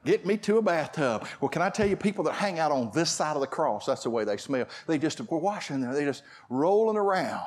Get 0.05 0.27
me 0.27 0.37
to 0.39 0.59
a 0.59 0.63
bathtub. 0.63 1.27
Well, 1.41 1.49
can 1.49 1.63
I 1.63 1.71
tell 1.71 1.87
you, 1.87 1.95
people 1.95 2.25
that 2.25 2.33
hang 2.33 2.59
out 2.59 2.73
on 2.73 2.91
this 2.93 3.11
side 3.11 3.37
of 3.37 3.41
the 3.41 3.47
cross, 3.47 3.87
that's 3.87 4.03
the 4.03 4.11
way 4.11 4.25
they 4.25 4.37
smell. 4.37 4.67
They 4.89 4.99
just 4.99 5.21
were 5.31 5.39
washing 5.39 5.81
there, 5.81 5.95
they 5.95 6.05
just 6.05 6.25
rolling 6.49 6.97
around 6.97 7.47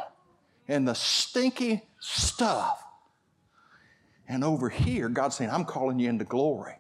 in 0.68 0.86
the 0.86 0.96
stinky 0.96 1.84
stuff. 2.00 2.82
And 4.28 4.44
over 4.44 4.70
here, 4.70 5.10
God's 5.10 5.36
saying, 5.36 5.52
I'm 5.52 5.66
calling 5.66 6.00
you 6.00 6.10
into 6.10 6.26
glory. 6.26 6.76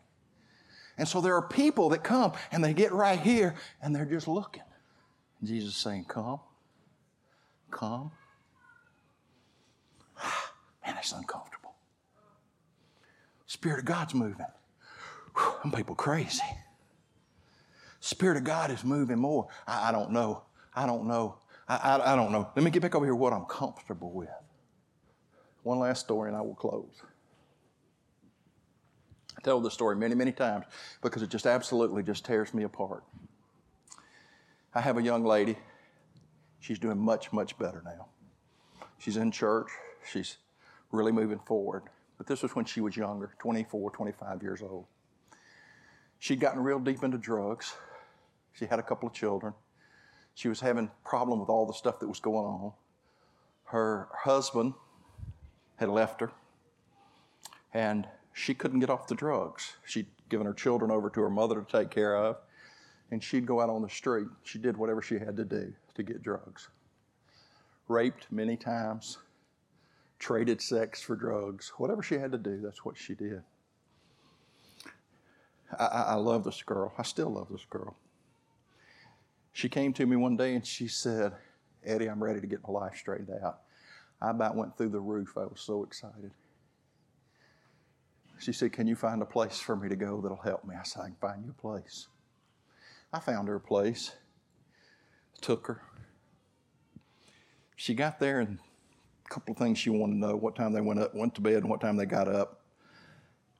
And 0.97 1.07
so 1.07 1.21
there 1.21 1.35
are 1.35 1.47
people 1.47 1.89
that 1.89 2.03
come 2.03 2.31
and 2.51 2.63
they 2.63 2.73
get 2.73 2.91
right 2.91 3.19
here 3.19 3.55
and 3.81 3.93
they're 3.93 4.05
just 4.05 4.27
looking. 4.27 4.63
Jesus 5.43 5.75
is 5.75 5.77
saying, 5.77 6.05
Come, 6.05 6.39
come. 7.69 8.11
Man, 10.85 10.95
it's 10.97 11.11
uncomfortable. 11.11 11.73
Spirit 13.47 13.79
of 13.79 13.85
God's 13.85 14.13
moving. 14.13 14.45
Some 15.61 15.71
people 15.71 15.95
crazy. 15.95 16.43
Spirit 17.99 18.37
of 18.37 18.43
God 18.43 18.71
is 18.71 18.83
moving 18.83 19.17
more. 19.17 19.47
I, 19.67 19.89
I 19.89 19.91
don't 19.91 20.11
know. 20.11 20.43
I 20.75 20.85
don't 20.85 21.07
know. 21.07 21.37
I, 21.67 21.75
I, 21.75 22.13
I 22.13 22.15
don't 22.15 22.31
know. 22.31 22.49
Let 22.55 22.63
me 22.63 22.71
get 22.71 22.81
back 22.81 22.95
over 22.95 23.05
here 23.05 23.15
what 23.15 23.33
I'm 23.33 23.45
comfortable 23.45 24.11
with. 24.11 24.29
One 25.63 25.79
last 25.79 26.01
story 26.01 26.29
and 26.29 26.37
I 26.37 26.41
will 26.41 26.55
close. 26.55 27.01
I 29.37 29.41
tell 29.41 29.59
this 29.59 29.73
story 29.73 29.95
many, 29.95 30.13
many 30.13 30.31
times 30.31 30.65
because 31.01 31.23
it 31.23 31.29
just 31.29 31.47
absolutely 31.47 32.03
just 32.03 32.25
tears 32.25 32.53
me 32.53 32.63
apart. 32.63 33.03
I 34.73 34.81
have 34.81 34.97
a 34.97 35.01
young 35.01 35.23
lady. 35.23 35.57
She's 36.59 36.79
doing 36.79 36.99
much, 36.99 37.33
much 37.33 37.57
better 37.57 37.81
now. 37.83 38.07
She's 38.97 39.17
in 39.17 39.31
church. 39.31 39.69
She's 40.11 40.37
really 40.91 41.11
moving 41.11 41.39
forward. 41.39 41.83
But 42.17 42.27
this 42.27 42.43
was 42.43 42.55
when 42.55 42.65
she 42.65 42.81
was 42.81 42.95
younger, 42.95 43.35
24, 43.39 43.91
25 43.91 44.41
years 44.41 44.61
old. 44.61 44.85
She'd 46.19 46.39
gotten 46.39 46.61
real 46.61 46.79
deep 46.79 47.03
into 47.03 47.17
drugs. 47.17 47.75
She 48.53 48.65
had 48.65 48.79
a 48.79 48.83
couple 48.83 49.07
of 49.07 49.13
children. 49.13 49.53
She 50.33 50.47
was 50.47 50.61
having 50.61 50.89
problem 51.03 51.39
with 51.39 51.49
all 51.49 51.65
the 51.65 51.73
stuff 51.73 51.99
that 51.99 52.07
was 52.07 52.19
going 52.19 52.45
on. 52.45 52.71
Her 53.65 54.07
husband 54.13 54.73
had 55.77 55.89
left 55.89 56.21
her. 56.21 56.31
And 57.73 58.07
she 58.33 58.53
couldn't 58.53 58.79
get 58.79 58.89
off 58.89 59.07
the 59.07 59.15
drugs. 59.15 59.73
She'd 59.85 60.07
given 60.29 60.45
her 60.45 60.53
children 60.53 60.91
over 60.91 61.09
to 61.09 61.21
her 61.21 61.29
mother 61.29 61.61
to 61.61 61.79
take 61.79 61.89
care 61.89 62.15
of, 62.15 62.37
and 63.11 63.23
she'd 63.23 63.45
go 63.45 63.61
out 63.61 63.69
on 63.69 63.81
the 63.81 63.89
street. 63.89 64.27
She 64.43 64.59
did 64.59 64.77
whatever 64.77 65.01
she 65.01 65.19
had 65.19 65.37
to 65.37 65.45
do 65.45 65.73
to 65.95 66.03
get 66.03 66.23
drugs. 66.23 66.69
Raped 67.87 68.27
many 68.31 68.57
times, 68.57 69.19
traded 70.19 70.61
sex 70.61 71.01
for 71.01 71.15
drugs. 71.15 71.71
Whatever 71.77 72.01
she 72.01 72.15
had 72.15 72.31
to 72.31 72.37
do, 72.37 72.61
that's 72.61 72.85
what 72.85 72.97
she 72.97 73.15
did. 73.15 73.43
I, 75.77 75.85
I, 75.85 76.13
love 76.15 76.43
this 76.43 76.61
girl. 76.63 76.93
I 76.97 77.03
still 77.03 77.29
love 77.29 77.47
this 77.51 77.65
girl. 77.69 77.97
She 79.51 79.67
came 79.67 79.93
to 79.93 80.05
me 80.05 80.15
one 80.15 80.37
day 80.37 80.53
and 80.53 80.65
she 80.65 80.87
said, 80.87 81.33
Eddie, 81.83 82.07
I'm 82.07 82.23
ready 82.23 82.39
to 82.39 82.47
get 82.47 82.59
my 82.65 82.73
life 82.73 82.95
straightened 82.95 83.31
out. 83.43 83.61
I 84.21 84.29
about 84.29 84.55
went 84.55 84.77
through 84.77 84.89
the 84.89 84.99
roof. 84.99 85.33
I 85.37 85.41
was 85.41 85.59
so 85.59 85.83
excited. 85.83 86.31
She 88.39 88.53
said, 88.53 88.73
Can 88.73 88.87
you 88.87 88.95
find 88.95 89.21
a 89.21 89.25
place 89.25 89.59
for 89.59 89.75
me 89.75 89.89
to 89.89 89.95
go 89.95 90.21
that'll 90.21 90.37
help 90.37 90.65
me? 90.65 90.75
I 90.79 90.83
said, 90.83 91.01
I 91.01 91.05
can 91.05 91.15
find 91.15 91.43
you 91.43 91.51
a 91.51 91.61
place. 91.61 92.07
I 93.13 93.19
found 93.19 93.47
her 93.47 93.55
a 93.55 93.61
place, 93.61 94.13
took 95.41 95.67
her. 95.67 95.81
She 97.75 97.93
got 97.93 98.19
there, 98.19 98.39
and 98.39 98.59
couple 99.29 99.53
of 99.53 99.57
things 99.57 99.77
she 99.77 99.89
wanted 99.89 100.13
to 100.13 100.19
know 100.19 100.35
what 100.35 100.55
time 100.55 100.73
they 100.73 100.81
went 100.81 100.99
up, 100.99 101.15
went 101.15 101.35
to 101.35 101.41
bed, 101.41 101.55
and 101.55 101.69
what 101.69 101.81
time 101.81 101.97
they 101.97 102.05
got 102.05 102.27
up. 102.27 102.61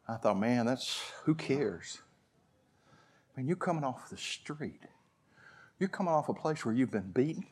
I 0.08 0.16
thought, 0.16 0.40
man, 0.40 0.66
that's 0.66 1.02
who 1.24 1.34
cares? 1.34 2.00
I 3.36 3.40
mean, 3.40 3.48
you're 3.48 3.56
coming 3.56 3.84
off 3.84 4.10
the 4.10 4.18
street. 4.18 4.82
You're 5.80 5.90
coming 5.90 6.14
off 6.14 6.30
a 6.30 6.34
place 6.34 6.64
where 6.64 6.74
you've 6.74 6.92
been 6.92 7.12
beaten. 7.12 7.46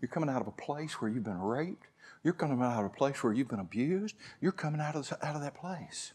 You're 0.00 0.08
coming 0.08 0.30
out 0.30 0.40
of 0.40 0.46
a 0.46 0.52
place 0.52 1.00
where 1.00 1.10
you've 1.10 1.24
been 1.24 1.40
raped. 1.40 1.86
You're 2.22 2.34
coming 2.34 2.60
out 2.62 2.78
of 2.78 2.86
a 2.86 2.94
place 2.94 3.22
where 3.22 3.32
you've 3.32 3.48
been 3.48 3.60
abused. 3.60 4.14
You're 4.40 4.52
coming 4.52 4.80
out 4.80 4.94
of, 4.94 5.12
out 5.22 5.34
of 5.34 5.42
that 5.42 5.54
place. 5.54 6.12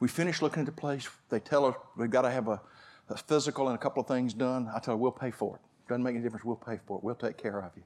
We 0.00 0.08
finish 0.08 0.42
looking 0.42 0.60
at 0.60 0.66
the 0.66 0.72
place. 0.72 1.08
They 1.30 1.40
tell 1.40 1.64
us 1.64 1.74
we've 1.96 2.10
got 2.10 2.22
to 2.22 2.30
have 2.30 2.48
a, 2.48 2.60
a 3.08 3.16
physical 3.16 3.68
and 3.68 3.76
a 3.76 3.78
couple 3.78 4.02
of 4.02 4.08
things 4.08 4.34
done. 4.34 4.68
I 4.74 4.80
tell 4.80 4.94
her, 4.94 4.98
we'll 4.98 5.12
pay 5.12 5.30
for 5.30 5.56
it. 5.56 5.88
Doesn't 5.88 6.02
make 6.02 6.14
any 6.14 6.22
difference. 6.22 6.44
We'll 6.44 6.56
pay 6.56 6.78
for 6.86 6.98
it. 6.98 7.04
We'll 7.04 7.14
take 7.14 7.38
care 7.38 7.62
of 7.62 7.70
you. 7.76 7.82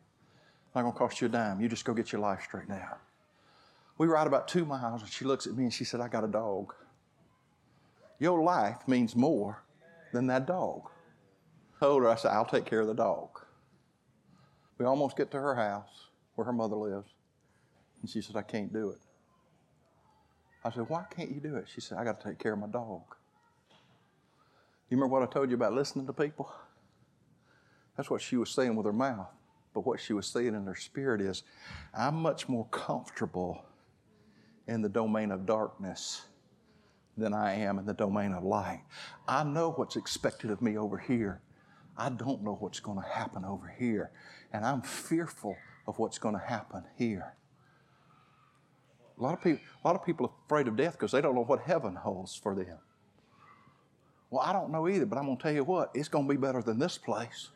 Not 0.79 0.83
going 0.83 0.93
to 0.93 0.99
cost 1.01 1.21
you 1.21 1.27
a 1.27 1.31
dime. 1.31 1.61
You 1.61 1.69
just 1.69 1.85
go 1.85 1.93
get 1.93 2.13
your 2.13 2.21
life 2.21 2.45
straightened 2.45 2.81
out. 2.81 3.01
We 3.99 4.07
ride 4.07 4.29
about 4.29 4.47
two 4.47 4.65
miles, 4.65 5.03
and 5.03 5.11
she 5.11 5.25
looks 5.25 5.45
at 5.49 5.57
me 5.57 5.65
and 5.65 5.75
she 5.75 5.83
said, 5.83 6.01
I 6.01 6.07
got 6.07 6.23
a 6.23 6.29
dog. 6.29 6.73
Your 8.21 8.41
life 8.45 8.87
means 8.87 9.17
more 9.17 9.61
than 10.13 10.29
that 10.29 10.47
dog. 10.47 10.83
I 11.75 11.85
told 11.85 12.05
her, 12.05 12.09
I 12.09 12.15
said, 12.15 12.31
I'll 12.31 12.45
take 12.45 12.65
care 12.65 12.79
of 12.79 12.87
the 12.87 12.95
dog. 12.95 13.41
We 14.79 14.87
almost 14.87 15.17
get 15.17 15.33
to 15.33 15.41
her 15.41 15.57
house 15.57 16.11
where 16.37 16.45
her 16.45 16.53
mother 16.53 16.77
lives, 16.77 17.11
and 18.01 18.09
she 18.09 18.23
said, 18.23 18.37
I 18.37 18.43
can't 18.43 18.73
do 18.73 18.91
it. 18.91 19.01
I 20.65 20.71
said, 20.71 20.89
Why 20.89 21.07
can't 21.11 21.33
you 21.33 21.41
do 21.41 21.57
it? 21.57 21.67
She 21.75 21.81
said, 21.81 21.99
I 21.99 22.05
got 22.05 22.21
to 22.21 22.29
take 22.29 22.39
care 22.39 22.53
of 22.53 22.61
my 22.61 22.69
dog. 22.69 23.03
You 24.91 24.97
remember 24.97 25.19
what 25.19 25.29
I 25.29 25.33
told 25.33 25.51
you 25.51 25.57
about 25.57 25.73
listening 25.73 26.07
to 26.07 26.13
people? 26.13 26.53
That's 27.97 28.09
what 28.09 28.23
she 28.23 28.37
was 28.37 28.51
saying 28.51 28.77
with 28.77 28.87
her 28.87 28.93
mouth. 28.93 29.27
But 29.79 29.87
what 29.87 30.01
she 30.01 30.13
was 30.13 30.27
saying 30.27 30.57
in 30.57 30.67
her 30.67 30.75
spirit 30.75 31.21
is, 31.21 31.45
I'm 31.97 32.17
much 32.17 32.49
more 32.49 32.67
comfortable 32.73 33.65
in 34.67 34.83
the 34.83 34.89
domain 34.89 35.31
of 35.31 35.47
darkness 35.47 36.23
than 37.17 37.33
I 37.33 37.55
am 37.55 37.79
in 37.79 37.87
the 37.87 37.95
domain 37.95 38.33
of 38.33 38.43
light. 38.43 38.83
I 39.29 39.45
know 39.45 39.71
what's 39.71 39.95
expected 39.95 40.51
of 40.51 40.61
me 40.61 40.77
over 40.77 40.99
here. 40.99 41.43
I 41.97 42.09
don't 42.09 42.43
know 42.43 42.57
what's 42.59 42.81
going 42.81 43.01
to 43.01 43.09
happen 43.09 43.45
over 43.45 43.73
here. 43.79 44.11
And 44.53 44.67
I'm 44.67 44.83
fearful 44.83 45.57
of 45.87 46.01
what's 46.01 46.19
going 46.19 46.35
to 46.35 46.45
happen 46.45 46.83
here. 46.97 47.37
A 49.17 49.23
lot 49.23 49.35
of 49.35 49.41
people, 49.41 49.61
a 49.85 49.87
lot 49.87 49.95
of 49.95 50.05
people 50.05 50.27
are 50.27 50.33
afraid 50.47 50.67
of 50.67 50.75
death 50.75 50.95
because 50.95 51.13
they 51.13 51.21
don't 51.21 51.37
know 51.37 51.45
what 51.45 51.61
heaven 51.61 51.95
holds 51.95 52.35
for 52.35 52.57
them. 52.57 52.79
Well, 54.29 54.43
I 54.43 54.53
don't 54.53 54.73
know 54.73 54.89
either, 54.89 55.07
but 55.07 55.19
I'm 55.19 55.27
going 55.27 55.37
to 55.37 55.43
tell 55.45 55.53
you 55.53 55.63
what, 55.63 55.93
it's 55.95 56.09
going 56.09 56.27
to 56.27 56.35
be 56.35 56.37
better 56.37 56.63
than 56.63 56.81
this 56.81 56.99
place. 56.99 57.51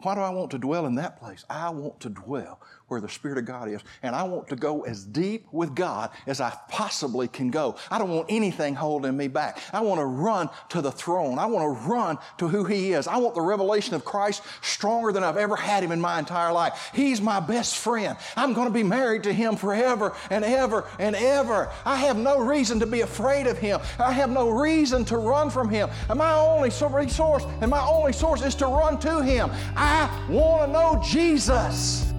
Why 0.00 0.14
do 0.14 0.20
I 0.20 0.30
want 0.30 0.50
to 0.52 0.58
dwell 0.58 0.86
in 0.86 0.94
that 0.96 1.18
place? 1.18 1.44
I 1.50 1.70
want 1.70 1.98
to 2.00 2.08
dwell 2.08 2.60
where 2.88 3.00
the 3.00 3.08
Spirit 3.08 3.38
of 3.38 3.44
God 3.44 3.68
is. 3.68 3.82
And 4.02 4.14
I 4.14 4.22
want 4.22 4.48
to 4.48 4.56
go 4.56 4.82
as 4.82 5.04
deep 5.04 5.46
with 5.52 5.74
God 5.74 6.10
as 6.26 6.40
I 6.40 6.56
possibly 6.68 7.28
can 7.28 7.50
go. 7.50 7.76
I 7.90 7.98
don't 7.98 8.10
want 8.10 8.26
anything 8.30 8.74
holding 8.74 9.16
me 9.16 9.28
back. 9.28 9.60
I 9.72 9.80
want 9.80 10.00
to 10.00 10.06
run 10.06 10.48
to 10.70 10.80
the 10.80 10.90
throne. 10.90 11.38
I 11.38 11.46
want 11.46 11.64
to 11.64 11.88
run 11.88 12.18
to 12.38 12.48
who 12.48 12.64
He 12.64 12.92
is. 12.92 13.06
I 13.06 13.18
want 13.18 13.34
the 13.34 13.42
revelation 13.42 13.94
of 13.94 14.04
Christ 14.04 14.42
stronger 14.62 15.12
than 15.12 15.22
I've 15.22 15.36
ever 15.36 15.56
had 15.56 15.82
Him 15.82 15.92
in 15.92 16.00
my 16.00 16.18
entire 16.18 16.52
life. 16.52 16.90
He's 16.94 17.20
my 17.20 17.40
best 17.40 17.76
friend. 17.76 18.16
I'm 18.36 18.54
going 18.54 18.68
to 18.68 18.74
be 18.74 18.82
married 18.82 19.24
to 19.24 19.32
Him 19.32 19.56
forever 19.56 20.14
and 20.30 20.44
ever 20.44 20.86
and 20.98 21.14
ever. 21.14 21.70
I 21.84 21.96
have 21.96 22.16
no 22.16 22.38
reason 22.38 22.80
to 22.80 22.86
be 22.86 23.02
afraid 23.02 23.46
of 23.46 23.58
Him. 23.58 23.80
I 23.98 24.12
have 24.12 24.30
no 24.30 24.48
reason 24.48 25.04
to 25.06 25.18
run 25.18 25.50
from 25.50 25.68
Him. 25.68 25.90
And 26.08 26.18
my 26.18 26.32
only 26.32 26.70
resource 26.90 27.44
and 27.60 27.70
my 27.70 27.84
only 27.84 28.12
source 28.12 28.42
is 28.42 28.54
to 28.56 28.66
run 28.66 28.98
to 29.00 29.22
Him. 29.22 29.50
I 29.76 29.98
I 30.00 30.30
want 30.30 30.66
to 30.66 30.72
know 30.72 31.02
Jesus. 31.02 32.17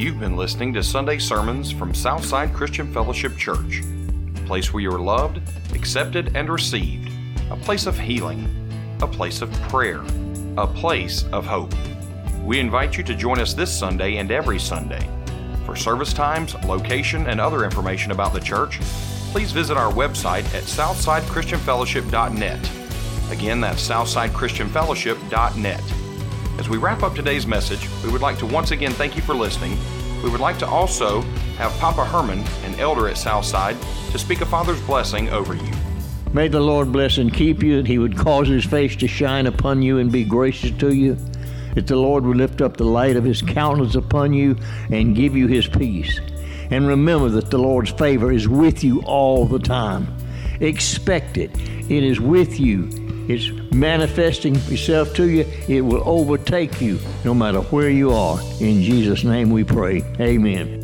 You've 0.00 0.18
been 0.18 0.34
listening 0.34 0.72
to 0.72 0.82
Sunday 0.82 1.18
sermons 1.18 1.70
from 1.70 1.94
Southside 1.94 2.54
Christian 2.54 2.90
Fellowship 2.90 3.36
Church, 3.36 3.82
a 4.34 4.40
place 4.46 4.72
where 4.72 4.82
you 4.82 4.90
are 4.90 4.98
loved, 4.98 5.42
accepted, 5.74 6.34
and 6.34 6.48
received, 6.48 7.12
a 7.50 7.56
place 7.56 7.84
of 7.84 7.98
healing, 7.98 8.48
a 9.02 9.06
place 9.06 9.42
of 9.42 9.52
prayer, 9.68 10.02
a 10.56 10.66
place 10.66 11.24
of 11.32 11.44
hope. 11.44 11.74
We 12.42 12.60
invite 12.60 12.96
you 12.96 13.04
to 13.04 13.14
join 13.14 13.40
us 13.40 13.52
this 13.52 13.78
Sunday 13.78 14.16
and 14.16 14.30
every 14.30 14.58
Sunday. 14.58 15.06
For 15.66 15.76
service 15.76 16.14
times, 16.14 16.54
location, 16.64 17.26
and 17.26 17.38
other 17.38 17.62
information 17.62 18.10
about 18.10 18.32
the 18.32 18.40
church, 18.40 18.80
please 19.32 19.52
visit 19.52 19.76
our 19.76 19.92
website 19.92 20.46
at 20.54 20.62
southsidechristianfellowship.net. 20.62 22.70
Again, 23.30 23.60
that's 23.60 23.86
southsidechristianfellowship.net. 23.86 25.99
As 26.60 26.68
we 26.68 26.76
wrap 26.76 27.02
up 27.02 27.14
today's 27.14 27.46
message, 27.46 27.88
we 28.04 28.12
would 28.12 28.20
like 28.20 28.36
to 28.36 28.44
once 28.44 28.70
again 28.70 28.92
thank 28.92 29.16
you 29.16 29.22
for 29.22 29.34
listening. 29.34 29.78
We 30.22 30.28
would 30.28 30.42
like 30.42 30.58
to 30.58 30.66
also 30.66 31.22
have 31.56 31.72
Papa 31.78 32.04
Herman, 32.04 32.40
an 32.64 32.78
elder 32.78 33.08
at 33.08 33.16
Southside, 33.16 33.80
to 34.12 34.18
speak 34.18 34.42
a 34.42 34.46
Father's 34.46 34.80
blessing 34.82 35.30
over 35.30 35.54
you. 35.54 35.72
May 36.34 36.48
the 36.48 36.60
Lord 36.60 36.92
bless 36.92 37.16
and 37.16 37.32
keep 37.32 37.62
you, 37.62 37.78
that 37.78 37.86
He 37.86 37.96
would 37.96 38.14
cause 38.14 38.46
His 38.46 38.66
face 38.66 38.94
to 38.96 39.08
shine 39.08 39.46
upon 39.46 39.80
you 39.80 39.96
and 39.96 40.12
be 40.12 40.22
gracious 40.22 40.70
to 40.72 40.94
you, 40.94 41.16
that 41.76 41.86
the 41.86 41.96
Lord 41.96 42.26
would 42.26 42.36
lift 42.36 42.60
up 42.60 42.76
the 42.76 42.84
light 42.84 43.16
of 43.16 43.24
His 43.24 43.40
countenance 43.40 43.94
upon 43.94 44.34
you 44.34 44.54
and 44.90 45.16
give 45.16 45.34
you 45.34 45.46
His 45.46 45.66
peace. 45.66 46.20
And 46.70 46.86
remember 46.86 47.30
that 47.30 47.50
the 47.50 47.56
Lord's 47.56 47.90
favor 47.90 48.30
is 48.30 48.48
with 48.48 48.84
you 48.84 49.00
all 49.04 49.46
the 49.46 49.58
time. 49.58 50.14
Expect 50.60 51.38
it, 51.38 51.58
it 51.58 52.04
is 52.04 52.20
with 52.20 52.60
you 52.60 52.99
it's 53.30 53.50
manifesting 53.72 54.56
itself 54.56 55.14
to 55.14 55.28
you. 55.28 55.46
It 55.68 55.82
will 55.82 56.02
overtake 56.04 56.80
you 56.80 56.98
no 57.24 57.32
matter 57.32 57.60
where 57.60 57.90
you 57.90 58.12
are. 58.12 58.40
In 58.60 58.82
Jesus' 58.82 59.24
name 59.24 59.50
we 59.50 59.64
pray. 59.64 60.02
Amen. 60.18 60.79